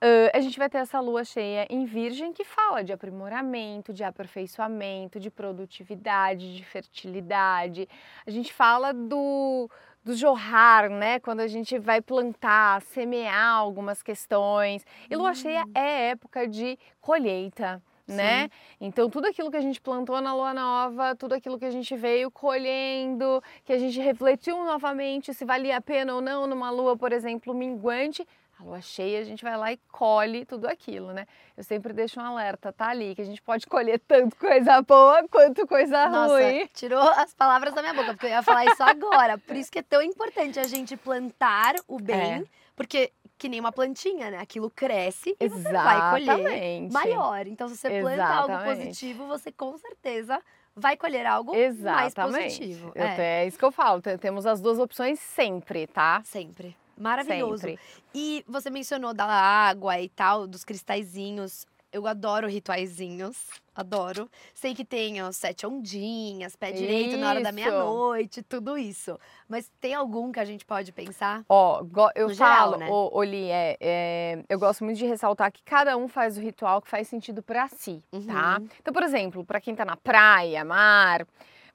Uh, 0.02 0.28
a 0.34 0.40
gente 0.40 0.58
vai 0.58 0.68
ter 0.68 0.78
essa 0.78 1.00
lua 1.00 1.24
cheia 1.24 1.66
em 1.70 1.86
Virgem 1.86 2.32
que 2.32 2.44
fala 2.44 2.84
de 2.84 2.92
aprimoramento, 2.92 3.90
de 3.90 4.04
aperfeiçoamento, 4.04 5.18
de 5.18 5.30
produtividade, 5.30 6.54
de 6.56 6.62
fertilidade. 6.62 7.88
A 8.26 8.30
gente 8.30 8.52
fala 8.52 8.92
do, 8.92 9.70
do 10.04 10.14
jorrar, 10.14 10.90
né? 10.90 11.20
Quando 11.20 11.40
a 11.40 11.46
gente 11.46 11.78
vai 11.78 12.02
plantar, 12.02 12.82
semear 12.82 13.54
algumas 13.54 14.02
questões. 14.02 14.84
E 15.08 15.16
lua 15.16 15.32
cheia 15.32 15.64
hum. 15.64 15.70
é 15.74 16.10
época 16.10 16.46
de 16.46 16.78
colheita 17.00 17.80
né? 18.06 18.50
Então 18.80 19.08
tudo 19.08 19.26
aquilo 19.26 19.50
que 19.50 19.56
a 19.56 19.61
gente 19.61 19.80
plantou 19.80 20.20
na 20.20 20.34
lua 20.34 20.52
nova, 20.52 21.14
tudo 21.14 21.34
aquilo 21.34 21.58
que 21.58 21.64
a 21.64 21.70
gente 21.70 21.96
veio 21.96 22.30
colhendo, 22.30 23.42
que 23.64 23.73
a 23.73 23.78
gente 23.78 23.99
refletiu 23.99 24.56
novamente 24.64 25.32
se 25.32 25.44
valia 25.44 25.76
a 25.76 25.80
pena 25.80 26.14
ou 26.14 26.20
não 26.20 26.46
numa 26.46 26.70
lua, 26.70 26.96
por 26.96 27.12
exemplo, 27.12 27.54
minguante, 27.54 28.26
a 28.58 28.62
lua 28.62 28.80
cheia 28.80 29.20
a 29.20 29.25
gente 29.25 29.42
vai 29.42 29.56
lá 29.56 29.73
e 29.73 29.78
colhe 29.90 30.44
tudo 30.44 30.66
aquilo, 30.66 31.12
né? 31.12 31.26
Eu 31.56 31.64
sempre 31.64 31.92
deixo 31.92 32.20
um 32.20 32.25
alerta, 32.25 32.73
tá 32.73 32.88
ali, 32.88 33.14
que 33.14 33.23
a 33.23 33.25
gente 33.25 33.42
pode 33.42 33.66
colher 33.66 33.99
tanto 34.06 34.37
coisa 34.37 34.80
boa 34.82 35.26
quanto 35.28 35.66
coisa 35.66 36.08
Nossa, 36.08 36.34
ruim. 36.34 36.68
Tirou 36.73 37.02
as 37.02 37.34
palavras 37.34 37.75
da 37.75 37.82
minha 37.82 37.94
boca, 37.94 38.12
porque 38.12 38.26
eu 38.26 38.30
ia 38.30 38.42
falar 38.42 38.64
isso 38.66 38.82
agora. 38.82 39.38
Por 39.38 39.56
isso 39.56 39.73
que 39.73 39.80
é 39.80 39.82
tão 39.82 40.00
importante 40.02 40.61
a 40.61 40.64
gente 40.64 40.96
plantar 40.96 41.75
o 41.88 41.99
bem, 41.99 42.16
é. 42.16 42.44
Porque 42.76 43.12
que 43.36 43.48
nem 43.48 43.60
uma 43.60 43.72
plantinha, 43.72 44.30
né? 44.30 44.38
Aquilo 44.38 44.70
cresce 44.70 45.36
e 45.38 45.48
você 45.48 45.72
vai 45.72 46.10
colher 46.10 46.90
maior. 46.90 47.46
Então, 47.46 47.68
se 47.68 47.76
você 47.76 48.00
planta 48.00 48.14
Exatamente. 48.14 48.52
algo 48.52 48.64
positivo, 48.64 49.26
você 49.26 49.52
com 49.52 49.76
certeza 49.76 50.40
vai 50.74 50.96
colher 50.96 51.26
algo 51.26 51.54
Exatamente. 51.54 52.16
mais 52.16 52.32
positivo. 52.32 52.92
Eu 52.94 53.04
é. 53.04 53.42
é 53.42 53.46
isso 53.46 53.58
que 53.58 53.64
eu 53.64 53.72
falo. 53.72 54.00
Temos 54.20 54.46
as 54.46 54.60
duas 54.60 54.78
opções 54.78 55.18
sempre, 55.20 55.86
tá? 55.86 56.22
Sempre. 56.24 56.76
Maravilhoso. 56.96 57.62
Sempre. 57.62 57.80
E 58.14 58.44
você 58.46 58.70
mencionou 58.70 59.12
da 59.12 59.26
água 59.26 60.00
e 60.00 60.08
tal, 60.08 60.46
dos 60.46 60.64
cristalzinhos. 60.64 61.66
Eu 61.94 62.08
adoro 62.08 62.48
rituaizinhos, 62.48 63.36
adoro. 63.72 64.28
Sei 64.52 64.74
que 64.74 64.84
tem 64.84 65.22
ó, 65.22 65.30
sete 65.30 65.64
ondinhas, 65.64 66.56
pé 66.56 66.72
direito 66.72 67.10
isso. 67.10 67.18
na 67.18 67.28
hora 67.28 67.40
da 67.40 67.52
meia-noite, 67.52 68.42
tudo 68.42 68.76
isso. 68.76 69.16
Mas 69.48 69.70
tem 69.80 69.94
algum 69.94 70.32
que 70.32 70.40
a 70.40 70.44
gente 70.44 70.64
pode 70.64 70.90
pensar? 70.90 71.44
Ó, 71.48 71.84
eu 72.16 72.26
no 72.30 72.34
falo, 72.34 72.72
geral, 72.72 72.78
né? 72.78 72.88
Oli, 72.90 73.48
é, 73.48 73.76
é, 73.80 74.44
eu 74.48 74.58
gosto 74.58 74.82
muito 74.82 74.98
de 74.98 75.06
ressaltar 75.06 75.52
que 75.52 75.62
cada 75.62 75.96
um 75.96 76.08
faz 76.08 76.36
o 76.36 76.40
ritual 76.40 76.82
que 76.82 76.88
faz 76.88 77.06
sentido 77.06 77.44
para 77.44 77.68
si, 77.68 78.02
tá? 78.10 78.18
uhum. 78.18 78.26
tá? 78.26 78.62
Então, 78.80 78.92
por 78.92 79.04
exemplo, 79.04 79.44
para 79.44 79.60
quem 79.60 79.72
tá 79.72 79.84
na 79.84 79.96
praia, 79.96 80.64
mar, 80.64 81.24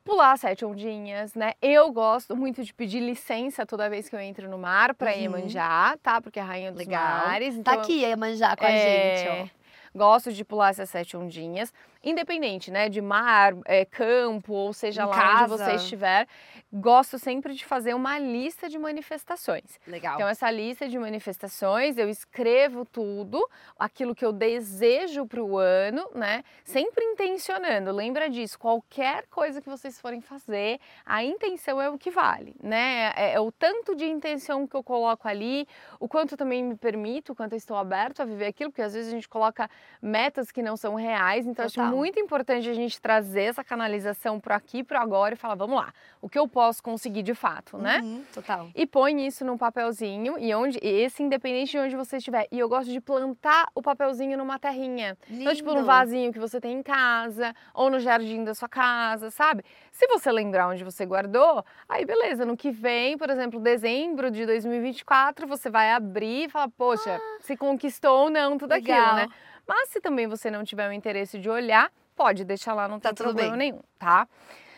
pular 0.04 0.38
sete 0.38 0.66
ondinhas, 0.66 1.34
né? 1.34 1.54
Eu 1.62 1.92
gosto 1.94 2.36
muito 2.36 2.64
de 2.64 2.74
pedir 2.74 3.00
licença 3.00 3.66
toda 3.66 3.90
vez 3.90 4.10
que 4.10 4.16
eu 4.16 4.20
entro 4.20 4.50
no 4.50 4.58
mar 4.58 4.94
para 4.96 5.12
uhum. 5.12 5.22
Iemanjá, 5.22 5.98
tá? 6.04 6.20
Porque 6.20 6.40
é 6.40 6.42
a 6.42 6.46
rainha 6.46 6.72
dos 6.72 6.80
Legal. 6.80 7.28
mares. 7.28 7.54
Tá 7.54 7.60
então, 7.60 7.76
tá 7.76 7.82
aqui 7.82 8.02
Iemanjá 8.02 8.56
com 8.58 8.66
é... 8.66 8.68
a 8.68 9.18
gente, 9.18 9.30
ó. 9.56 9.59
Gosto 9.94 10.32
de 10.32 10.44
pular 10.46 10.72
essas 10.72 10.90
sete 10.90 11.18
ondinhas, 11.18 11.74
independente, 12.04 12.72
né, 12.72 12.88
de 12.88 13.02
mar, 13.02 13.54
é, 13.66 13.84
campo, 13.86 14.54
ou 14.54 14.74
seja 14.74 15.04
em 15.04 15.06
lá 15.06 15.14
casa. 15.14 15.54
onde 15.54 15.64
você 15.64 15.76
estiver. 15.76 16.28
Gosto 16.72 17.18
sempre 17.18 17.54
de 17.54 17.66
fazer 17.66 17.94
uma 17.94 18.20
lista 18.20 18.70
de 18.70 18.78
manifestações. 18.78 19.80
Legal. 19.88 20.16
Então, 20.16 20.28
essa 20.28 20.50
lista 20.52 20.88
de 20.88 20.98
manifestações, 20.98 21.98
eu 21.98 22.08
escrevo 22.08 22.86
tudo, 22.86 23.46
aquilo 23.78 24.16
que 24.16 24.24
eu 24.24 24.32
desejo 24.32 25.26
para 25.26 25.42
o 25.42 25.58
ano, 25.58 26.08
né? 26.14 26.44
Sempre 26.64 27.04
intencionando. 27.04 27.92
Lembra 27.92 28.30
disso, 28.30 28.58
qualquer 28.58 29.26
coisa 29.28 29.62
que 29.62 29.70
vocês 29.70 30.00
forem 30.00 30.22
fazer, 30.22 30.80
a 31.06 31.24
intenção 31.24 31.82
é 31.82 31.90
o 31.90 31.98
que 31.98 32.12
vale, 32.12 32.56
né? 32.62 33.12
É, 33.16 33.34
é 33.34 33.40
o 33.40 33.52
tanto 33.52 33.96
de 33.96 34.06
intenção 34.06 34.68
que 34.68 34.76
eu 34.76 34.84
coloco 34.84 35.28
ali, 35.28 35.68
o 36.00 36.08
quanto 36.08 36.38
também 36.38 36.64
me 36.64 36.76
permito, 36.76 37.34
o 37.34 37.36
quanto 37.36 37.54
eu 37.54 37.58
estou 37.58 37.76
aberto 37.76 38.22
a 38.22 38.26
viver 38.26 38.46
aquilo, 38.46 38.70
porque 38.70 38.82
às 38.82 38.94
vezes 38.94 39.12
a 39.12 39.16
gente 39.16 39.28
coloca 39.28 39.70
metas 40.02 40.52
que 40.52 40.62
não 40.62 40.78
são 40.78 40.96
reais. 40.96 41.46
Então, 41.46 41.66
Total. 41.66 41.86
acho 41.86 41.89
muito 41.90 42.20
importante 42.20 42.70
a 42.70 42.74
gente 42.74 43.00
trazer 43.02 43.44
essa 43.44 43.64
canalização 43.64 44.40
para 44.40 44.56
aqui, 44.56 44.84
para 44.84 45.02
agora 45.02 45.34
e 45.34 45.38
falar, 45.38 45.56
vamos 45.56 45.76
lá, 45.76 45.94
o 46.22 46.30
que 46.30 46.38
eu 46.38 46.48
posso 46.48 46.82
conseguir 46.82 47.24
de 47.24 47.34
fato, 47.34 47.78
né? 47.78 48.00
Uhum, 48.04 48.24
total. 48.34 48.70
E 48.76 48.86
põe 48.86 49.26
isso 49.26 49.46
num 49.46 49.58
papelzinho 49.58 50.38
e 50.38 50.54
onde 50.54 50.80
esse 50.82 51.24
independente 51.24 51.72
de 51.72 51.80
onde 51.80 51.96
você 51.96 52.18
estiver. 52.18 52.48
E 52.52 52.60
eu 52.60 52.70
gosto 52.70 52.92
de 52.92 53.00
plantar 53.00 53.70
o 53.74 53.82
papelzinho 53.82 54.38
numa 54.38 54.60
terrinha. 54.60 55.18
Lindo. 55.30 55.42
Então, 55.42 55.56
tipo, 55.56 55.74
no 55.74 55.84
vasinho 55.84 56.32
que 56.32 56.40
você 56.40 56.60
tem 56.60 56.80
em 56.80 56.84
casa 56.84 57.54
ou 57.74 57.90
no 57.90 58.00
jardim 58.00 58.44
da 58.44 58.54
sua 58.54 58.70
casa, 58.70 59.32
sabe? 59.32 59.64
Se 59.92 60.08
você 60.08 60.32
lembrar 60.32 60.68
onde 60.68 60.84
você 60.84 61.06
guardou, 61.06 61.64
aí 61.88 62.06
beleza, 62.06 62.46
no 62.46 62.56
que 62.56 62.72
vem, 62.72 63.18
por 63.18 63.30
exemplo, 63.30 63.60
dezembro 63.60 64.32
de 64.32 64.46
2024, 64.46 65.48
você 65.48 65.70
vai 65.70 65.92
abrir 65.92 66.46
e 66.46 66.50
falar, 66.50 66.70
poxa, 66.70 67.16
ah, 67.16 67.38
se 67.42 67.56
conquistou 67.58 68.24
ou 68.24 68.30
não 68.30 68.58
tudo 68.58 68.72
legal. 68.72 68.98
aquilo, 68.98 69.16
né? 69.16 69.28
Mas 69.70 69.90
se 69.90 70.02
também 70.02 70.26
você 70.26 70.50
não 70.50 70.64
tiver 70.64 70.90
o 70.90 70.92
interesse 70.92 71.38
de 71.38 71.48
olhar, 71.48 71.92
pode 72.16 72.44
deixar 72.44 72.74
lá, 72.74 72.88
não 72.88 73.00
tá 73.00 73.10
tem 73.14 73.24
problema 73.24 73.56
bem. 73.56 73.72
nenhum, 73.72 73.82
tá? 74.00 74.28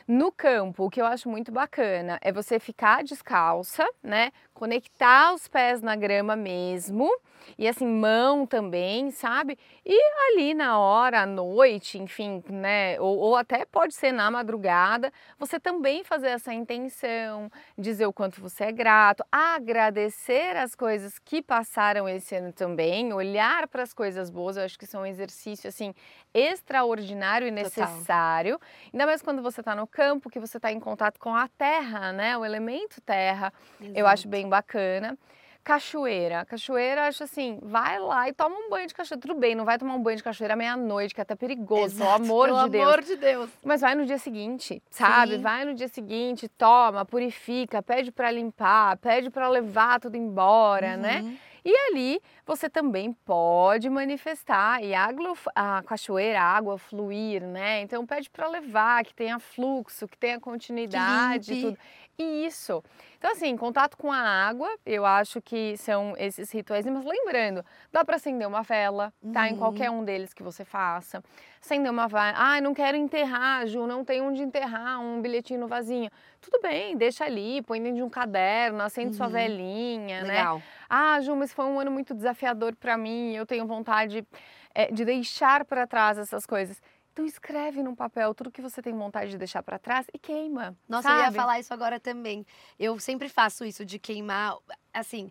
No 0.06 0.34
campo, 0.34 0.84
o 0.84 0.90
que 0.90 1.00
eu 1.00 1.06
acho 1.06 1.30
muito 1.30 1.50
bacana 1.50 2.20
é 2.22 2.30
você 2.30 2.60
ficar 2.60 3.02
descalça, 3.02 3.88
né? 4.04 4.34
Conectar 4.62 5.34
os 5.34 5.48
pés 5.48 5.82
na 5.82 5.96
grama 5.96 6.36
mesmo 6.36 7.10
e 7.58 7.68
assim, 7.68 7.88
mão 7.88 8.46
também, 8.46 9.12
sabe? 9.12 9.58
E 9.86 9.98
ali 10.28 10.54
na 10.54 10.80
hora, 10.80 11.22
à 11.22 11.26
noite, 11.26 11.98
enfim, 11.98 12.44
né? 12.50 13.00
Ou, 13.00 13.18
ou, 13.18 13.36
até 13.36 13.66
pode 13.66 13.94
ser 13.94 14.12
na 14.12 14.30
madrugada, 14.30 15.12
você 15.38 15.60
também 15.60 16.04
fazer 16.04 16.28
essa 16.28 16.54
intenção, 16.54 17.52
dizer 17.78 18.06
o 18.06 18.14
quanto 18.14 18.42
você 18.42 18.66
é 18.66 18.72
grato, 18.72 19.24
agradecer 19.32 20.56
as 20.56 20.76
coisas 20.76 21.18
que 21.20 21.42
passaram 21.42 22.08
esse 22.08 22.36
ano 22.36 22.54
também, 22.54 23.12
olhar 23.14 23.68
para 23.68 23.84
as 23.84 23.94
coisas 23.94 24.30
boas, 24.30 24.58
eu 24.58 24.64
acho 24.64 24.78
que 24.78 24.86
são 24.86 25.02
um 25.02 25.06
exercício 25.06 25.68
assim 25.68 25.94
extraordinário 26.34 27.48
e 27.48 27.52
necessário. 27.52 28.58
Total. 28.58 28.70
Ainda 28.94 29.06
mais 29.06 29.22
quando 29.22 29.42
você 29.42 29.62
está 29.62 29.76
no 29.76 29.86
campo, 29.86 30.30
que 30.30 30.40
você 30.40 30.58
está 30.58 30.72
em 30.72 30.80
contato 30.80 31.20
com 31.20 31.36
a 31.36 31.48
terra, 31.48 32.14
né? 32.14 32.38
O 32.38 32.46
elemento 32.46 33.02
terra. 33.02 33.52
Exato. 33.80 34.00
Eu 34.00 34.08
acho 34.08 34.28
bem 34.28 34.48
bacana. 34.52 35.18
Cachoeira. 35.64 36.44
Cachoeira, 36.46 37.08
acho 37.08 37.24
assim, 37.24 37.60
vai 37.62 38.00
lá 38.00 38.28
e 38.28 38.34
toma 38.34 38.56
um 38.56 38.70
banho 38.70 38.88
de 38.88 38.94
cachoeira. 38.94 39.22
Tudo 39.22 39.36
bem, 39.36 39.54
não 39.54 39.64
vai 39.64 39.78
tomar 39.78 39.94
um 39.94 40.02
banho 40.02 40.18
de 40.18 40.24
cachoeira 40.24 40.56
meia-noite, 40.56 41.14
que 41.14 41.22
é 41.22 41.24
até 41.24 41.36
perigoso, 41.36 41.96
Exato, 41.96 42.22
pelo 42.22 42.26
amor 42.26 42.46
pelo 42.48 42.64
de 42.64 42.70
Deus. 42.70 42.72
Pelo 42.72 42.94
amor 42.94 43.04
de 43.04 43.16
Deus. 43.16 43.50
Mas 43.64 43.82
vai 43.82 43.94
no 43.94 44.06
dia 44.06 44.18
seguinte, 44.18 44.82
sabe? 44.90 45.36
Sim. 45.36 45.42
Vai 45.42 45.66
no 45.66 45.74
dia 45.76 45.88
seguinte, 45.88 46.48
toma, 46.50 47.06
purifica, 47.06 47.82
pede 47.82 48.12
para 48.12 48.32
limpar, 48.32 48.98
pede 48.98 49.30
para 49.30 49.48
levar 49.50 50.00
tudo 50.00 50.18
embora, 50.18 50.98
né? 50.98 51.22
uhum. 51.22 51.30
né? 51.30 51.38
E 51.64 51.76
ali 51.90 52.20
você 52.44 52.68
também 52.68 53.14
pode 53.14 53.88
manifestar 53.88 54.84
e 54.84 54.96
a, 54.96 55.10
a 55.54 55.84
cachoeira, 55.84 56.42
a 56.42 56.44
água 56.44 56.78
fluir, 56.80 57.44
né? 57.44 57.82
Então 57.82 58.04
pede 58.04 58.32
para 58.32 58.48
levar, 58.48 59.06
que 59.06 59.14
tenha 59.14 59.38
fluxo, 59.38 60.08
que 60.08 60.18
tenha 60.18 60.40
continuidade, 60.40 61.54
que 61.54 61.62
tudo. 61.62 61.78
Isso. 62.22 62.84
Então, 63.18 63.32
assim, 63.32 63.56
contato 63.56 63.98
com 63.98 64.12
a 64.12 64.18
água, 64.18 64.68
eu 64.86 65.06
acho 65.06 65.40
que 65.42 65.78
são 65.78 66.16
esses 66.18 66.52
rituais. 66.52 66.86
Mas 66.86 67.06
lembrando, 67.06 67.64
dá 67.92 68.04
para 68.04 68.16
acender 68.16 68.48
uma 68.48 68.64
vela, 68.64 69.14
tá? 69.32 69.42
Uhum. 69.42 69.48
Em 69.48 69.56
qualquer 69.56 69.92
um 69.92 70.04
deles 70.04 70.34
que 70.34 70.42
você 70.42 70.66
faça. 70.66 71.24
Acender 71.64 71.92
uma 71.92 72.08
vela. 72.08 72.34
Ah, 72.36 72.60
não 72.60 72.74
quero 72.74 72.98
enterrar, 72.98 73.68
Ju, 73.68 73.86
não 73.86 74.04
tem 74.04 74.22
onde 74.22 74.42
enterrar 74.42 75.00
um 75.00 75.22
bilhetinho 75.22 75.60
no 75.60 75.68
vasinho. 75.68 76.10
Tudo 76.42 76.60
bem, 76.62 76.98
deixa 76.98 77.24
ali, 77.24 77.62
põe 77.62 77.80
dentro 77.80 77.98
de 77.98 78.04
um 78.04 78.10
caderno, 78.10 78.82
acende 78.82 79.10
uhum. 79.10 79.14
sua 79.14 79.28
velinha, 79.28 80.24
né? 80.24 80.38
Legal. 80.40 80.58
né? 80.58 80.64
Ah, 80.90 81.22
Ju, 81.22 81.36
mas 81.36 81.54
foi 81.54 81.66
um 81.66 81.80
ano 81.80 81.92
muito 81.92 82.16
desafiador 82.16 82.76
para 82.76 82.98
mim, 82.98 83.36
eu 83.36 83.46
tenho 83.46 83.68
vontade 83.68 84.26
é, 84.74 84.92
de 84.92 85.06
deixar 85.06 85.66
para 85.66 85.86
trás 85.86 86.18
essas 86.18 86.46
coisas. 86.46 86.82
Então 87.14 87.26
escreve 87.26 87.84
num 87.84 87.94
papel 87.94 88.34
tudo 88.34 88.52
que 88.52 88.62
você 88.62 88.82
tem 88.82 88.94
vontade 88.94 89.32
de 89.32 89.38
deixar 89.38 89.62
para 89.62 89.78
trás 89.78 90.08
e 90.14 90.18
queima. 90.18 90.76
Nossa, 90.88 91.10
sabe? 91.10 91.22
eu 91.22 91.26
ia 91.26 91.32
falar 91.32 91.60
isso 91.60 91.74
agora 91.74 92.00
também. 92.00 92.46
Eu 92.80 92.98
sempre 93.00 93.28
faço 93.28 93.66
isso 93.66 93.84
de 93.86 94.00
queimar, 94.00 94.58
assim, 94.94 95.30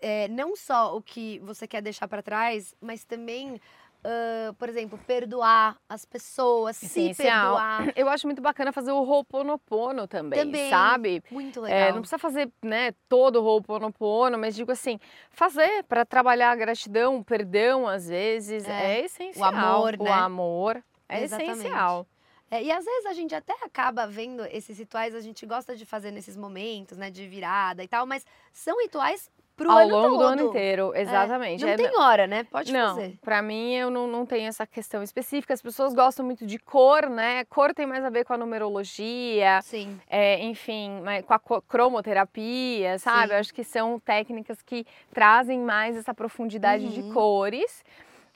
é, 0.00 0.26
não 0.28 0.56
só 0.56 0.96
o 0.96 1.02
que 1.02 1.38
você 1.40 1.66
quer 1.66 1.82
deixar 1.82 2.08
para 2.08 2.22
trás, 2.22 2.74
mas 2.80 3.04
também 3.04 3.60
Uh, 4.04 4.52
por 4.54 4.68
exemplo, 4.68 4.98
perdoar 5.06 5.78
as 5.88 6.04
pessoas, 6.04 6.76
se 6.76 7.14
perdoar. 7.14 7.86
Eu 7.94 8.08
acho 8.08 8.26
muito 8.26 8.42
bacana 8.42 8.72
fazer 8.72 8.90
o 8.90 9.00
Ho'oponopono 9.00 10.08
também, 10.08 10.40
também 10.40 10.70
sabe? 10.70 11.22
Muito 11.30 11.60
É, 11.60 11.66
legal. 11.66 11.92
não 11.94 12.00
precisa 12.00 12.18
fazer 12.18 12.50
né, 12.64 12.90
todo 13.08 13.36
o 13.36 13.44
Ho'oponopono, 13.44 14.36
mas 14.36 14.56
digo 14.56 14.72
assim, 14.72 14.98
fazer 15.30 15.84
para 15.84 16.04
trabalhar 16.04 16.50
a 16.50 16.56
gratidão, 16.56 17.18
o 17.18 17.24
perdão, 17.24 17.86
às 17.86 18.08
vezes, 18.08 18.64
É. 18.66 19.02
é, 19.02 19.04
essencial. 19.04 19.54
amor, 19.54 19.96
O 19.96 20.02
né? 20.02 20.10
amor 20.10 20.84
é 21.12 21.22
Exatamente. 21.24 21.58
essencial. 21.60 22.06
É, 22.50 22.62
e 22.62 22.70
às 22.70 22.84
vezes 22.84 23.06
a 23.06 23.12
gente 23.14 23.34
até 23.34 23.54
acaba 23.64 24.06
vendo 24.06 24.44
esses 24.46 24.78
rituais, 24.78 25.14
a 25.14 25.20
gente 25.20 25.46
gosta 25.46 25.74
de 25.74 25.86
fazer 25.86 26.10
nesses 26.10 26.36
momentos, 26.36 26.98
né, 26.98 27.10
de 27.10 27.26
virada 27.26 27.82
e 27.82 27.88
tal, 27.88 28.04
mas 28.06 28.26
são 28.52 28.78
rituais 28.82 29.30
pro 29.56 29.70
Ao 29.70 29.78
ano 29.78 29.90
longo 29.90 30.08
todo. 30.08 30.18
do 30.18 30.24
ano 30.24 30.42
inteiro, 30.48 30.92
exatamente. 30.94 31.62
Não 31.62 31.68
É, 31.70 31.76
tem 31.76 31.98
hora, 31.98 32.26
né? 32.26 32.44
Pode 32.44 32.72
não, 32.72 32.96
fazer. 32.96 33.18
pra 33.22 33.40
mim 33.42 33.74
eu 33.74 33.90
não, 33.90 34.06
não 34.06 34.26
tenho 34.26 34.48
essa 34.48 34.66
questão 34.66 35.02
específica. 35.02 35.52
As 35.54 35.62
pessoas 35.62 35.94
gostam 35.94 36.24
muito 36.26 36.46
de 36.46 36.58
cor, 36.58 37.08
né? 37.08 37.44
Cor 37.46 37.72
tem 37.74 37.86
mais 37.86 38.04
a 38.04 38.10
ver 38.10 38.24
com 38.24 38.32
a 38.32 38.36
numerologia, 38.38 39.60
Sim. 39.62 39.98
é, 40.08 40.42
enfim, 40.44 40.90
com 41.26 41.34
a 41.34 41.60
cromoterapia, 41.62 42.98
sabe? 42.98 43.28
Sim. 43.28 43.32
Eu 43.34 43.40
acho 43.40 43.54
que 43.54 43.64
são 43.64 43.98
técnicas 44.00 44.60
que 44.62 44.86
trazem 45.12 45.58
mais 45.60 45.96
essa 45.96 46.12
profundidade 46.14 46.88
de 46.92 47.00
Uhum. 47.00 47.12
cores. 47.12 47.84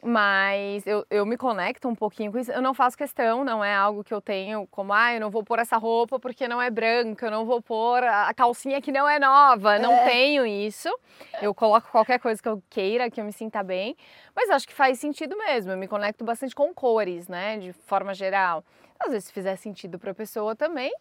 Mas 0.06 0.86
eu, 0.86 1.04
eu 1.10 1.26
me 1.26 1.36
conecto 1.36 1.88
um 1.88 1.94
pouquinho 1.94 2.30
com 2.30 2.38
isso. 2.38 2.52
Eu 2.52 2.62
não 2.62 2.72
faço 2.72 2.96
questão, 2.96 3.42
não 3.42 3.64
é 3.64 3.74
algo 3.74 4.04
que 4.04 4.14
eu 4.14 4.20
tenho 4.20 4.64
como, 4.68 4.92
ah, 4.92 5.12
eu 5.12 5.20
não 5.20 5.30
vou 5.30 5.42
pôr 5.42 5.58
essa 5.58 5.76
roupa 5.76 6.16
porque 6.20 6.46
não 6.46 6.62
é 6.62 6.70
branca, 6.70 7.26
eu 7.26 7.30
não 7.30 7.44
vou 7.44 7.60
pôr 7.60 8.04
a 8.04 8.32
calcinha 8.32 8.80
que 8.80 8.92
não 8.92 9.08
é 9.08 9.18
nova. 9.18 9.80
Não 9.80 9.92
É. 9.92 10.04
tenho 10.04 10.46
isso. 10.46 10.88
Eu 11.42 11.52
coloco 11.52 11.90
qualquer 11.90 12.20
coisa 12.20 12.40
que 12.40 12.48
eu 12.48 12.62
queira, 12.70 13.10
que 13.10 13.20
eu 13.20 13.24
me 13.24 13.32
sinta 13.32 13.64
bem. 13.64 13.96
Mas 14.34 14.48
acho 14.48 14.68
que 14.68 14.74
faz 14.74 15.00
sentido 15.00 15.36
mesmo. 15.36 15.72
Eu 15.72 15.76
me 15.76 15.88
conecto 15.88 16.24
bastante 16.24 16.54
com 16.54 16.72
cores, 16.72 17.26
né? 17.26 17.58
De 17.58 17.72
forma 17.72 18.14
geral. 18.14 18.62
Às 19.00 19.10
vezes, 19.10 19.24
se 19.24 19.32
fizer 19.32 19.56
sentido 19.56 19.98
para 19.98 20.12
a 20.12 20.14
pessoa 20.14 20.54
também, 20.54 20.92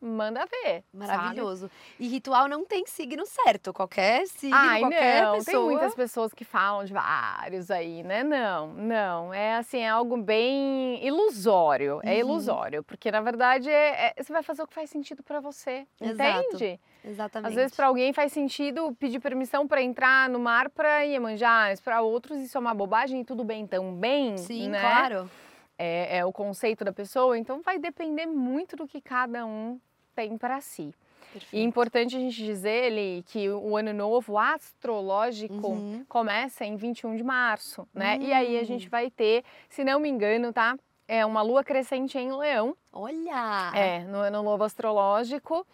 manda 0.00 0.46
ver. 0.46 0.82
sabe? 0.92 1.06
Maravilhoso. 1.06 1.70
E 1.98 2.08
ritual 2.08 2.48
não 2.48 2.64
tem 2.64 2.86
signo 2.86 3.24
certo. 3.26 3.72
Qualquer 3.72 4.26
signo, 4.26 4.56
Ai, 4.56 4.80
qualquer 4.80 5.22
não, 5.22 5.32
pessoa. 5.38 5.44
tem 5.56 5.64
muitas 5.64 5.94
pessoas 5.94 6.32
que 6.32 6.44
falam 6.44 6.84
de 6.84 6.92
vários 6.92 7.70
aí, 7.70 8.02
né? 8.02 8.22
Não, 8.22 8.68
não, 8.74 9.34
é 9.34 9.56
assim, 9.56 9.78
é 9.78 9.88
algo 9.88 10.16
bem 10.16 11.04
ilusório, 11.06 12.00
é 12.02 12.12
Uhum. 12.14 12.18
ilusório, 12.20 12.82
porque 12.82 13.10
na 13.10 13.20
verdade 13.20 13.68
é, 13.70 14.14
é- 14.16 14.22
você 14.22 14.32
vai 14.32 14.42
fazer 14.42 14.62
o 14.62 14.66
que 14.66 14.74
faz 14.74 14.88
sentido 14.90 15.22
pra 15.22 15.40
você, 15.40 15.86
Exato. 16.00 16.46
entende? 16.48 16.80
Exatamente. 17.04 17.48
Às 17.48 17.54
vezes 17.54 17.74
pra 17.76 17.86
alguém 17.86 18.12
faz 18.12 18.32
sentido 18.32 18.94
pedir 18.98 19.20
permissão 19.20 19.66
pra 19.66 19.82
entrar 19.82 20.28
no 20.28 20.38
mar 20.38 20.68
pra 20.70 21.00
Iemanjá, 21.02 21.68
mas 21.68 21.80
pra 21.80 22.00
outros 22.02 22.38
isso 22.40 22.56
é 22.56 22.60
uma 22.60 22.74
bobagem 22.74 23.20
e 23.20 23.24
tudo 23.24 23.42
bem 23.44 23.66
também, 23.66 24.36
Sim, 24.38 24.68
né? 24.68 24.80
claro. 24.80 25.30
É, 25.78 26.18
é 26.18 26.24
o 26.26 26.32
conceito 26.32 26.84
da 26.84 26.92
pessoa, 26.92 27.38
então 27.38 27.62
vai 27.62 27.78
depender 27.78 28.26
muito 28.26 28.76
do 28.76 28.86
que 28.86 29.00
cada 29.00 29.46
um 29.46 29.80
tem 30.14 30.36
pra 30.38 30.60
si. 30.60 30.82
E 30.82 30.86
é 30.86 31.32
Perfeito. 31.32 31.64
importante 31.68 32.16
a 32.16 32.18
gente 32.18 32.44
dizer, 32.44 32.84
Eli, 32.86 33.22
que 33.28 33.48
o 33.48 33.76
ano 33.76 33.92
novo 33.92 34.36
astrológico 34.36 35.68
Uhum. 35.68 36.04
começa 36.08 36.64
em 36.64 36.76
21 36.76 37.14
de 37.16 37.22
março, 37.22 37.86
né? 37.94 38.18
E 38.20 38.32
aí 38.32 38.58
a 38.58 38.62
Hum. 38.62 38.64
gente 38.64 38.88
vai 38.88 39.10
ter, 39.10 39.44
se 39.68 39.84
não 39.84 40.00
me 40.00 40.08
engano, 40.08 40.52
tá? 40.52 40.76
É 41.06 41.24
uma 41.26 41.42
lua 41.42 41.62
crescente 41.64 42.18
em 42.18 42.32
Leão, 42.32 42.76
Olha! 42.92 43.70
é, 43.74 44.00
no 44.04 44.18
ano 44.18 44.42
novo 44.42 44.62
astrológico. 44.64 45.66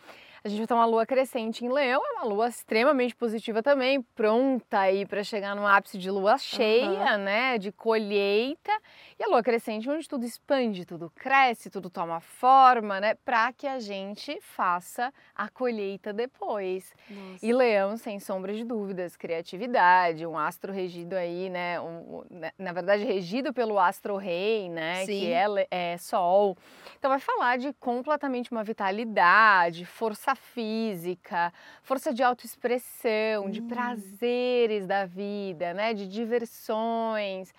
A 0.46 0.48
gente 0.48 0.58
vai 0.58 0.66
ter 0.68 0.74
uma 0.74 0.86
lua 0.86 1.04
crescente 1.04 1.64
em 1.64 1.68
Leão, 1.68 2.00
é 2.06 2.12
uma 2.20 2.24
lua 2.24 2.48
extremamente 2.48 3.16
positiva 3.16 3.64
também, 3.64 4.00
pronta 4.00 4.78
aí 4.78 5.04
para 5.04 5.24
chegar 5.24 5.56
no 5.56 5.66
ápice 5.66 5.98
de 5.98 6.08
lua 6.08 6.38
cheia, 6.38 7.18
né? 7.18 7.58
De 7.58 7.72
colheita. 7.72 8.70
E 9.18 9.24
a 9.24 9.26
lua 9.26 9.42
crescente, 9.42 9.90
onde 9.90 10.08
tudo 10.08 10.24
expande, 10.24 10.84
tudo 10.84 11.10
cresce, 11.16 11.68
tudo 11.68 11.90
toma 11.90 12.20
forma, 12.20 13.00
né? 13.00 13.14
Para 13.24 13.52
que 13.52 13.66
a 13.66 13.80
gente 13.80 14.38
faça 14.40 15.12
a 15.34 15.48
colheita 15.48 16.12
depois. 16.12 16.94
Nossa. 17.10 17.44
E 17.44 17.52
Leão, 17.52 17.96
sem 17.96 18.20
sombra 18.20 18.52
de 18.54 18.62
dúvidas, 18.64 19.16
criatividade, 19.16 20.24
um 20.24 20.38
astro 20.38 20.72
regido 20.72 21.14
aí, 21.14 21.50
né? 21.50 21.80
um- 21.80 22.18
um- 22.20 22.24
na- 22.56 22.72
verdade, 22.72 23.02
regido 23.04 23.52
pelo 23.52 23.80
astro 23.80 24.16
rei, 24.16 24.68
né? 24.68 25.04
Sim. 25.06 25.18
Que 25.18 25.32
é, 25.32 25.46
é 25.72 25.98
Sol. 25.98 26.56
Então, 26.96 27.10
vai 27.10 27.18
falar 27.18 27.58
de 27.58 27.72
completamente 27.80 28.52
uma 28.52 28.62
vitalidade, 28.62 29.84
força 29.84 30.35
física, 30.36 31.52
força 31.82 32.12
de 32.14 32.22
autoexpressão, 32.22 33.50
de 33.50 33.60
Hum. 33.60 33.66
prazeres 33.66 34.86
da 34.86 35.04
vida, 35.06 35.74
né? 35.74 35.94
De 35.94 36.06
diversões. 36.08 37.52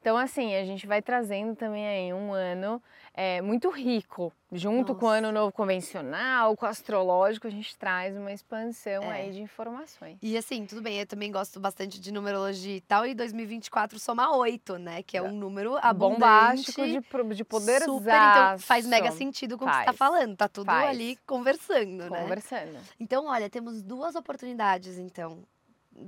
Então, 0.00 0.16
assim, 0.18 0.54
a 0.54 0.64
gente 0.64 0.86
vai 0.86 1.00
trazendo 1.00 1.56
também 1.56 1.86
aí 1.86 2.12
um 2.12 2.32
ano 2.32 2.82
é, 3.16 3.40
muito 3.40 3.70
rico. 3.70 4.32
Junto 4.52 4.94
com 4.94 5.06
o 5.06 5.08
Nossa. 5.08 5.18
ano 5.18 5.32
novo 5.32 5.52
convencional, 5.52 6.56
com 6.56 6.64
o 6.66 6.68
astrológico, 6.68 7.46
a 7.46 7.50
gente 7.50 7.76
traz 7.76 8.16
uma 8.16 8.32
expansão 8.32 9.02
É. 9.04 9.22
aí 9.22 9.32
de 9.32 9.40
informações. 9.40 10.18
E 10.22 10.36
assim, 10.36 10.64
tudo 10.66 10.80
bem, 10.82 11.00
eu 11.00 11.06
também 11.06 11.30
gosto 11.30 11.58
bastante 11.58 12.00
de 12.00 12.12
numerologia 12.12 12.76
e 12.76 12.80
tal, 12.80 13.06
e 13.06 13.14
2024 13.14 13.98
soma 13.98 14.36
8, 14.36 14.78
né? 14.78 15.02
Que 15.02 15.16
é 15.16 15.22
um 15.22 15.32
número 15.32 15.76
abundante. 15.76 16.20
Bombástico 16.20 16.84
de, 16.84 17.34
de 17.36 17.44
poder 17.44 17.82
super, 17.82 18.14
então 18.14 18.58
faz 18.58 18.86
mega 18.86 19.10
sentido 19.10 19.56
com 19.58 19.64
o 19.64 19.68
que 19.68 19.74
você 19.76 19.84
tá 19.84 19.92
falando, 19.92 20.36
tá 20.36 20.48
tudo 20.48 20.66
Faz. 20.66 20.88
ali 20.90 21.16
conversando, 21.26 22.08
né? 22.10 22.22
Conversando. 22.22 22.78
Então, 23.00 23.26
olha, 23.26 23.50
temos 23.50 23.82
duas 23.82 24.14
oportunidades, 24.14 24.98
então, 24.98 25.42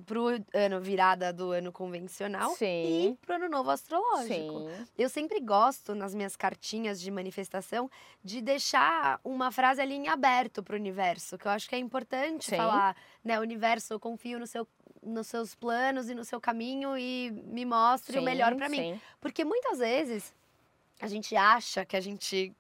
pro 0.05 0.27
ano 0.53 0.81
virada 0.81 1.33
do 1.33 1.53
ano 1.53 1.71
convencional 1.73 2.51
Sim. 2.55 2.67
e 2.67 3.19
pro 3.25 3.37
ano 3.37 3.49
novo 3.49 3.71
astrológico. 3.71 4.69
Sim. 4.69 4.87
Eu 4.99 5.09
sempre 5.09 5.41
gosto, 5.41 5.95
nas 5.95 6.15
minhas 6.15 6.37
cartinhas 6.37 7.01
de 7.01 7.11
manifestação, 7.11 7.91
de 8.23 8.41
deixar 8.41 9.21
uma 9.25 9.51
frase 9.51 9.81
ali 9.81 9.95
em 9.95 10.09
aberto 10.09 10.63
pro 10.63 10.77
universo, 10.77 11.39
que 11.39 11.47
eu 11.47 11.53
acho 11.53 11.69
que 11.69 11.75
é 11.75 11.79
importante 11.79 12.47
Sim. 12.47 12.57
falar, 12.57 12.97
né? 13.25 13.39
Universo, 13.39 13.95
eu 13.95 14.01
confio 14.01 14.39
no 14.39 14.47
seu, 14.47 14.67
nos 15.03 15.27
seus 15.27 15.55
planos 15.55 16.09
e 16.09 16.15
no 16.15 16.25
seu 16.25 16.41
caminho 16.41 16.99
e 16.99 17.31
me 17.31 17.65
mostre 17.65 18.19
o 18.19 18.23
melhor 18.23 18.55
pra 18.57 18.69
mim. 18.69 19.01
Porque 19.21 19.45
muitas 19.45 19.79
vezes 19.79 20.35
a 21.01 21.07
gente 21.07 21.37
acha 21.37 21.85
que 21.85 21.97
a 21.97 22.01
gente 22.01 22.55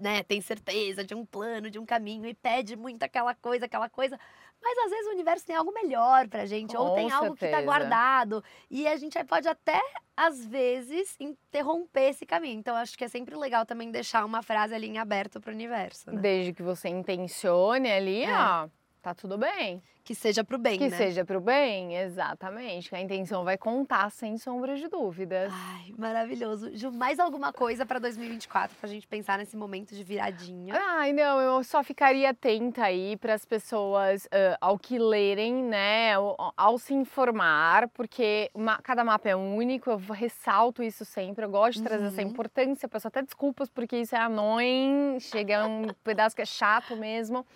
né, 0.00 0.22
tem 0.22 0.40
certeza 0.40 1.04
de 1.04 1.14
um 1.14 1.24
plano, 1.24 1.70
de 1.70 1.78
um 1.78 1.84
caminho 1.86 2.26
e 2.26 2.34
pede 2.34 2.74
muito 2.76 3.02
aquela 3.02 3.34
coisa, 3.34 3.66
aquela 3.66 3.88
coisa. 3.88 4.18
Mas 4.62 4.78
às 4.78 4.90
vezes 4.90 5.06
o 5.06 5.10
universo 5.12 5.46
tem 5.46 5.56
algo 5.56 5.72
melhor 5.72 6.28
pra 6.28 6.44
gente, 6.44 6.76
ou 6.76 6.88
Com 6.90 6.94
tem 6.94 7.10
algo 7.10 7.34
que 7.34 7.40
tá 7.40 7.46
certeza. 7.46 7.62
guardado. 7.62 8.44
E 8.70 8.86
a 8.86 8.96
gente 8.96 9.22
pode 9.24 9.48
até, 9.48 9.80
às 10.16 10.44
vezes, 10.44 11.16
interromper 11.18 12.10
esse 12.10 12.26
caminho. 12.26 12.58
Então, 12.58 12.76
acho 12.76 12.96
que 12.96 13.04
é 13.04 13.08
sempre 13.08 13.34
legal 13.36 13.64
também 13.64 13.90
deixar 13.90 14.24
uma 14.24 14.42
frase 14.42 14.74
ali 14.74 14.86
em 14.88 14.98
aberto 14.98 15.40
pro 15.40 15.52
universo, 15.52 16.10
né? 16.10 16.20
Desde 16.20 16.52
que 16.52 16.62
você 16.62 16.88
intencione 16.90 17.90
ali, 17.90 18.24
É. 18.24 18.34
ó, 18.34 18.68
tá 19.00 19.14
tudo 19.14 19.38
bem. 19.38 19.82
Que 20.10 20.14
seja 20.16 20.42
pro 20.42 20.58
bem, 20.58 20.76
que 20.76 20.88
né? 20.88 20.96
seja 20.96 21.24
pro 21.24 21.40
bem, 21.40 21.96
exatamente. 21.96 22.88
Que 22.88 22.96
a 22.96 23.00
intenção 23.00 23.44
vai 23.44 23.56
contar 23.56 24.10
sem 24.10 24.36
sombra 24.38 24.74
de 24.74 24.88
dúvidas. 24.88 25.52
Ai, 25.54 25.94
maravilhoso. 25.96 26.76
Ju, 26.76 26.90
mais 26.90 27.20
alguma 27.20 27.52
coisa 27.52 27.86
pra 27.86 28.00
2024 28.00 28.76
pra 28.80 28.88
gente 28.88 29.06
pensar 29.06 29.38
nesse 29.38 29.56
momento 29.56 29.94
de 29.94 30.02
viradinha? 30.02 30.74
Ai, 30.76 31.12
não, 31.12 31.40
eu 31.40 31.62
só 31.62 31.84
ficaria 31.84 32.30
atenta 32.30 32.82
aí 32.86 33.16
para 33.18 33.34
as 33.34 33.44
pessoas 33.44 34.26
ah, 34.32 34.58
ao 34.60 34.76
que 34.76 34.98
lerem, 34.98 35.54
né, 35.62 36.14
ao, 36.14 36.52
ao 36.56 36.76
se 36.76 36.92
informar, 36.92 37.86
porque 37.90 38.50
ma- 38.52 38.80
cada 38.82 39.04
mapa 39.04 39.28
é 39.28 39.36
único, 39.36 39.90
eu 39.90 39.96
ressalto 40.10 40.82
isso 40.82 41.04
sempre, 41.04 41.44
eu 41.44 41.48
gosto 41.50 41.78
de 41.78 41.84
trazer 41.84 42.06
essa 42.06 42.20
Uhum. 42.20 42.26
importância, 42.30 42.88
peço 42.88 43.06
até 43.06 43.22
desculpas 43.22 43.70
porque 43.70 43.96
isso 43.98 44.16
é 44.16 44.18
annoying, 44.18 45.20
chega 45.20 45.64
um 45.68 45.86
pedaço 46.02 46.34
que 46.34 46.42
é 46.42 46.46
chato 46.46 46.96
mesmo, 46.96 47.46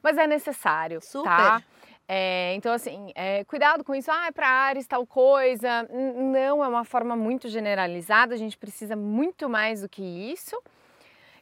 mas 0.00 0.16
é 0.16 0.26
necessário, 0.28 1.00
Super. 1.00 1.24
tá? 1.28 1.62
É, 2.08 2.54
então, 2.54 2.72
assim, 2.72 3.10
é, 3.16 3.42
cuidado 3.44 3.82
com 3.82 3.94
isso. 3.94 4.10
Ah, 4.12 4.26
é 4.28 4.30
para 4.32 4.48
Ares 4.48 4.86
tal 4.86 5.04
coisa. 5.06 5.88
Não, 5.90 6.64
é 6.64 6.68
uma 6.68 6.84
forma 6.84 7.16
muito 7.16 7.48
generalizada. 7.48 8.34
A 8.34 8.38
gente 8.38 8.56
precisa 8.56 8.94
muito 8.94 9.48
mais 9.48 9.80
do 9.82 9.88
que 9.88 10.02
isso. 10.02 10.56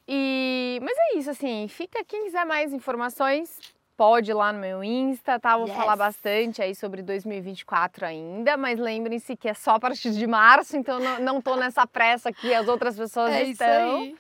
E, 0.09 0.79
mas 0.83 0.97
é 0.99 1.19
isso, 1.19 1.31
assim. 1.31 1.67
Fica 1.69 2.05
quem 2.05 2.25
quiser 2.25 2.45
mais 2.45 2.73
informações, 2.73 3.59
pode 3.97 4.31
ir 4.31 4.35
lá 4.35 4.53
no 4.53 4.59
meu 4.59 4.83
Insta, 4.83 5.39
tá? 5.39 5.57
Vou 5.57 5.67
falar 5.69 5.93
Yes. 5.93 5.99
bastante 5.99 6.63
aí 6.63 6.75
sobre 6.75 7.03
2024 7.03 8.07
ainda. 8.07 8.57
Mas 8.57 8.79
lembrem-se 8.79 9.37
que 9.37 9.49
é 9.49 9.55
só 9.55 9.73
a 9.73 9.81
partir 9.81 10.11
de 10.13 10.27
março, 10.27 10.77
então 10.77 10.99
não, 10.99 11.19
não 11.21 11.41
tô 11.43 11.57
nessa 11.57 11.87
pressa 11.87 12.33
que 12.33 12.53
as 12.55 12.69
outras 12.69 12.97
pessoas 12.97 13.33
É 13.33 13.43
isso 13.43 13.53
estão. 13.63 13.97
aí. 14.01 14.17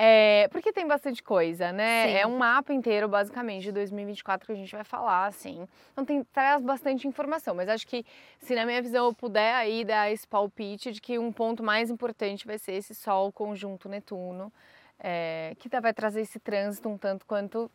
É, 0.00 0.46
porque 0.52 0.72
tem 0.72 0.86
bastante 0.86 1.20
coisa, 1.24 1.72
né? 1.72 2.06
Sim. 2.06 2.14
É 2.18 2.26
um 2.26 2.38
mapa 2.38 2.72
inteiro, 2.72 3.08
basicamente, 3.08 3.64
de 3.64 3.72
2024 3.72 4.46
que 4.46 4.52
a 4.52 4.54
gente 4.54 4.70
vai 4.70 4.84
falar, 4.84 5.26
assim. 5.26 5.66
Então 5.92 6.04
tem, 6.04 6.22
traz 6.22 6.62
bastante 6.62 7.08
informação, 7.08 7.52
mas 7.52 7.68
acho 7.68 7.84
que 7.84 8.06
se 8.38 8.54
na 8.54 8.64
minha 8.64 8.80
visão 8.80 9.06
eu 9.06 9.12
puder 9.12 9.56
aí 9.56 9.84
dar 9.84 10.08
esse 10.08 10.26
palpite 10.26 10.92
de 10.92 11.00
que 11.00 11.18
um 11.18 11.32
ponto 11.32 11.64
mais 11.64 11.90
importante 11.90 12.46
vai 12.46 12.58
ser 12.58 12.74
esse 12.74 12.94
Sol 12.94 13.32
conjunto 13.32 13.88
Netuno, 13.88 14.52
é, 15.00 15.54
que 15.58 15.68
tá- 15.68 15.80
vai 15.80 15.92
trazer 15.92 16.20
esse 16.20 16.38
trânsito 16.38 16.88
um 16.88 16.96
tanto 16.96 17.26
quanto 17.26 17.68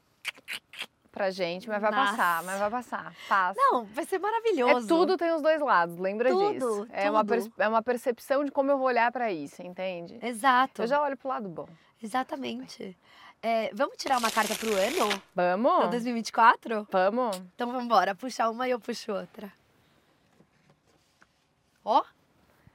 pra 1.13 1.29
gente, 1.29 1.69
mas 1.69 1.79
vai 1.79 1.91
passar, 1.91 2.43
mas 2.43 2.59
vai 2.59 2.69
passar. 2.71 3.15
Passa. 3.29 3.57
Não, 3.57 3.85
vai 3.85 4.03
ser 4.03 4.17
maravilhoso. 4.17 4.85
É 4.85 4.87
tudo 4.87 5.15
tem 5.15 5.31
os 5.31 5.41
dois 5.41 5.61
lados, 5.61 5.97
lembra 5.97 6.29
Tudo, 6.29 6.53
disso. 6.53 6.87
É 6.91 7.09
uma, 7.09 7.23
tudo. 7.23 7.53
é 7.57 7.67
uma 7.69 7.81
percepção 7.83 8.43
de 8.43 8.51
como 8.51 8.71
eu 8.71 8.77
vou 8.77 8.87
olhar 8.87 9.11
pra 9.11 9.31
isso, 9.31 9.61
entende? 9.61 10.17
Exato. 10.21 10.81
Eu 10.81 10.87
já 10.87 10.99
olho 10.99 11.15
pro 11.15 11.29
lado 11.29 11.47
bom. 11.47 11.69
Exatamente. 12.01 12.97
É, 13.41 13.69
vamos 13.73 13.95
tirar 13.97 14.17
uma 14.17 14.31
carta 14.31 14.55
pro 14.55 14.73
ano? 14.73 15.21
Pra 15.35 15.55
Vamos? 15.55 15.89
2024? 15.91 16.87
Vamos? 16.89 17.37
Então 17.53 17.67
vamos 17.67 17.83
embora. 17.85 18.15
Puxa 18.15 18.49
uma 18.49 18.67
e 18.67 18.71
eu 18.71 18.79
puxo 18.79 19.13
outra. 19.13 19.53
Ó. 21.85 22.03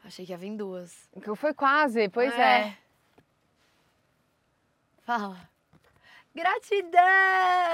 Achei 0.05 0.25
que 0.25 0.33
ia 0.33 0.39
vir 0.39 0.57
duas. 0.57 0.95
Foi 1.37 1.53
quase, 1.53 2.09
pois 2.09 2.33
É. 2.35 2.61
é. 2.61 2.79
Fala. 5.03 5.37
Gratidão! 6.35 7.01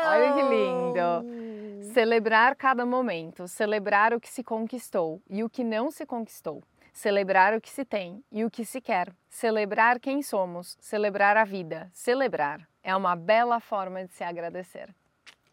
Olha 0.06 0.32
que 0.34 0.42
lindo. 0.42 1.92
Celebrar 1.92 2.56
cada 2.56 2.84
momento, 2.86 3.46
celebrar 3.46 4.12
o 4.14 4.20
que 4.20 4.28
se 4.28 4.42
conquistou 4.42 5.20
e 5.28 5.44
o 5.44 5.50
que 5.50 5.62
não 5.62 5.90
se 5.90 6.06
conquistou. 6.06 6.62
Celebrar 6.92 7.54
o 7.54 7.60
que 7.60 7.70
se 7.70 7.84
tem 7.84 8.24
e 8.30 8.44
o 8.44 8.50
que 8.50 8.64
se 8.64 8.80
quer. 8.80 9.12
Celebrar 9.28 9.98
quem 9.98 10.22
somos, 10.22 10.76
celebrar 10.80 11.36
a 11.36 11.44
vida. 11.44 11.90
Celebrar 11.92 12.68
é 12.82 12.94
uma 12.94 13.16
bela 13.16 13.58
forma 13.60 14.04
de 14.04 14.12
se 14.14 14.22
agradecer. 14.22 14.94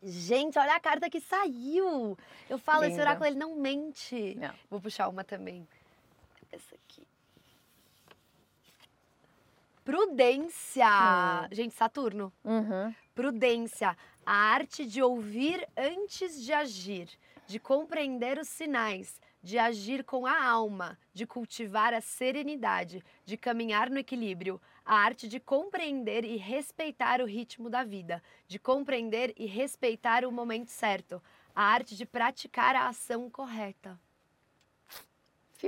Gente, 0.03 0.57
olha 0.57 0.75
a 0.75 0.79
carta 0.79 1.09
que 1.09 1.19
saiu. 1.19 2.17
Eu 2.49 2.57
falo, 2.57 2.83
esse 2.83 2.91
Linda. 2.91 3.03
oráculo 3.03 3.25
ele 3.27 3.37
não 3.37 3.55
mente. 3.55 4.35
Não. 4.35 4.53
Vou 4.69 4.81
puxar 4.81 5.07
uma 5.07 5.23
também. 5.23 5.67
Essa 6.51 6.75
aqui. 6.75 7.05
Prudência. 9.91 10.87
Hum. 10.87 11.47
Gente, 11.51 11.75
Saturno. 11.75 12.31
Uhum. 12.45 12.95
Prudência, 13.13 13.97
a 14.25 14.33
arte 14.33 14.85
de 14.85 15.03
ouvir 15.03 15.67
antes 15.75 16.41
de 16.41 16.53
agir, 16.53 17.09
de 17.45 17.59
compreender 17.59 18.39
os 18.39 18.47
sinais, 18.47 19.19
de 19.43 19.59
agir 19.59 20.05
com 20.05 20.25
a 20.25 20.45
alma, 20.45 20.97
de 21.13 21.25
cultivar 21.25 21.93
a 21.93 21.99
serenidade, 21.99 23.03
de 23.25 23.35
caminhar 23.35 23.89
no 23.89 23.99
equilíbrio, 23.99 24.61
a 24.85 24.95
arte 24.95 25.27
de 25.27 25.41
compreender 25.41 26.23
e 26.23 26.37
respeitar 26.37 27.19
o 27.19 27.25
ritmo 27.25 27.69
da 27.69 27.83
vida, 27.83 28.23
de 28.47 28.57
compreender 28.57 29.33
e 29.35 29.45
respeitar 29.45 30.23
o 30.23 30.31
momento 30.31 30.69
certo, 30.69 31.21
a 31.53 31.63
arte 31.63 31.97
de 31.97 32.05
praticar 32.05 32.77
a 32.77 32.87
ação 32.87 33.29
correta. 33.29 33.99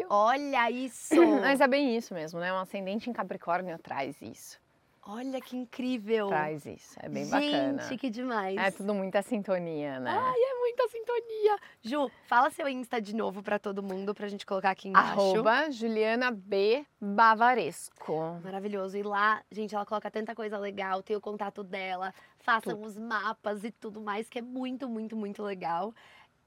Olha 0.09 0.69
isso! 0.71 1.15
Mas 1.41 1.61
é 1.61 1.67
bem 1.67 1.95
isso 1.95 2.13
mesmo, 2.13 2.39
né? 2.39 2.53
Um 2.53 2.57
ascendente 2.57 3.09
em 3.09 3.13
Capricórnio 3.13 3.77
traz 3.79 4.21
isso. 4.21 4.61
Olha 5.05 5.41
que 5.41 5.57
incrível! 5.57 6.27
Traz 6.29 6.65
isso. 6.65 6.95
É 7.01 7.09
bem 7.09 7.25
Gente, 7.25 7.75
bacana. 7.75 7.97
que 7.97 8.09
demais! 8.09 8.57
É 8.57 8.71
tudo 8.71 8.93
muita 8.93 9.21
sintonia, 9.21 9.99
né? 9.99 10.11
Ai, 10.11 10.39
é 10.39 10.59
muita 10.59 10.87
sintonia. 10.87 11.57
Ju, 11.81 12.09
fala 12.25 12.49
seu 12.49 12.69
Insta 12.69 13.01
de 13.01 13.13
novo 13.13 13.43
pra 13.43 13.59
todo 13.59 13.83
mundo, 13.83 14.13
pra 14.13 14.29
gente 14.29 14.45
colocar 14.45 14.69
aqui 14.69 14.87
embaixo. 14.87 15.11
Arroba 15.11 15.69
Juliana 15.69 16.31
B. 16.31 16.85
Bavaresco. 17.01 18.39
Maravilhoso. 18.41 18.95
E 18.95 19.03
lá, 19.03 19.43
gente, 19.51 19.75
ela 19.75 19.85
coloca 19.85 20.09
tanta 20.09 20.33
coisa 20.33 20.57
legal, 20.57 21.03
tem 21.03 21.17
o 21.17 21.21
contato 21.21 21.65
dela, 21.65 22.13
façam 22.39 22.81
os 22.81 22.97
mapas 22.97 23.65
e 23.65 23.71
tudo 23.71 23.99
mais, 23.99 24.29
que 24.29 24.39
é 24.39 24.41
muito, 24.41 24.87
muito, 24.87 25.17
muito 25.17 25.43
legal. 25.43 25.93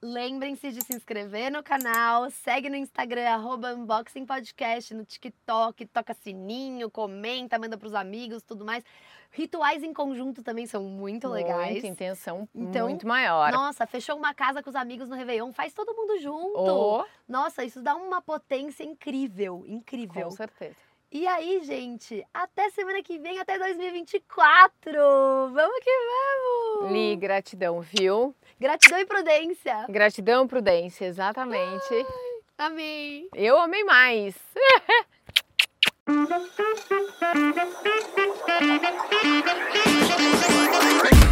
Lembrem-se 0.02 0.70
de 0.72 0.84
se 0.84 0.94
inscrever 0.94 1.50
no 1.50 1.62
canal, 1.62 2.30
segue 2.30 2.68
no 2.68 2.76
Instagram, 2.76 3.28
arroba 3.30 3.74
Unboxing 3.74 4.26
Podcast, 4.26 4.92
no 4.92 5.04
TikTok, 5.04 5.86
toca 5.86 6.12
sininho, 6.12 6.90
comenta, 6.90 7.58
manda 7.58 7.78
pros 7.78 7.94
amigos, 7.94 8.42
tudo 8.42 8.64
mais. 8.64 8.84
Rituais 9.30 9.82
em 9.82 9.92
conjunto 9.92 10.42
também 10.42 10.66
são 10.66 10.82
muito 10.84 11.26
legais. 11.28 11.72
Muita 11.72 11.86
intenção 11.86 12.48
Então, 12.54 12.88
muito 12.88 13.06
maior. 13.08 13.50
Nossa, 13.50 13.86
fechou 13.86 14.16
uma 14.16 14.34
casa 14.34 14.62
com 14.62 14.68
os 14.70 14.76
amigos 14.76 15.08
no 15.08 15.16
Réveillon, 15.16 15.50
faz 15.52 15.72
todo 15.72 15.94
mundo 15.94 16.18
junto. 16.20 16.58
Oh, 16.58 17.04
Nossa, 17.26 17.64
isso 17.64 17.82
dá 17.82 17.96
uma 17.96 18.20
potência 18.20 18.84
incrível, 18.84 19.64
incrível. 19.66 20.24
com 20.24 20.30
certeza. 20.30 20.76
E 21.10 21.26
aí, 21.26 21.62
gente, 21.64 22.26
até 22.34 22.68
semana 22.70 23.02
que 23.02 23.18
vem, 23.18 23.38
até 23.38 23.58
2024. 23.58 24.92
Vamos 25.52 25.78
que 25.80 25.90
vamos! 26.80 26.92
Li, 26.92 27.16
gratidão, 27.16 27.80
viu? 27.80 28.34
Gratidão 28.58 28.98
e 28.98 29.04
prudência. 29.04 29.84
Gratidão, 29.88 30.48
prudência, 30.48 31.04
exatamente. 31.04 32.06
Amém. 32.56 33.28
Eu 33.34 33.58
amei 33.58 33.84
mais. 33.84 34.34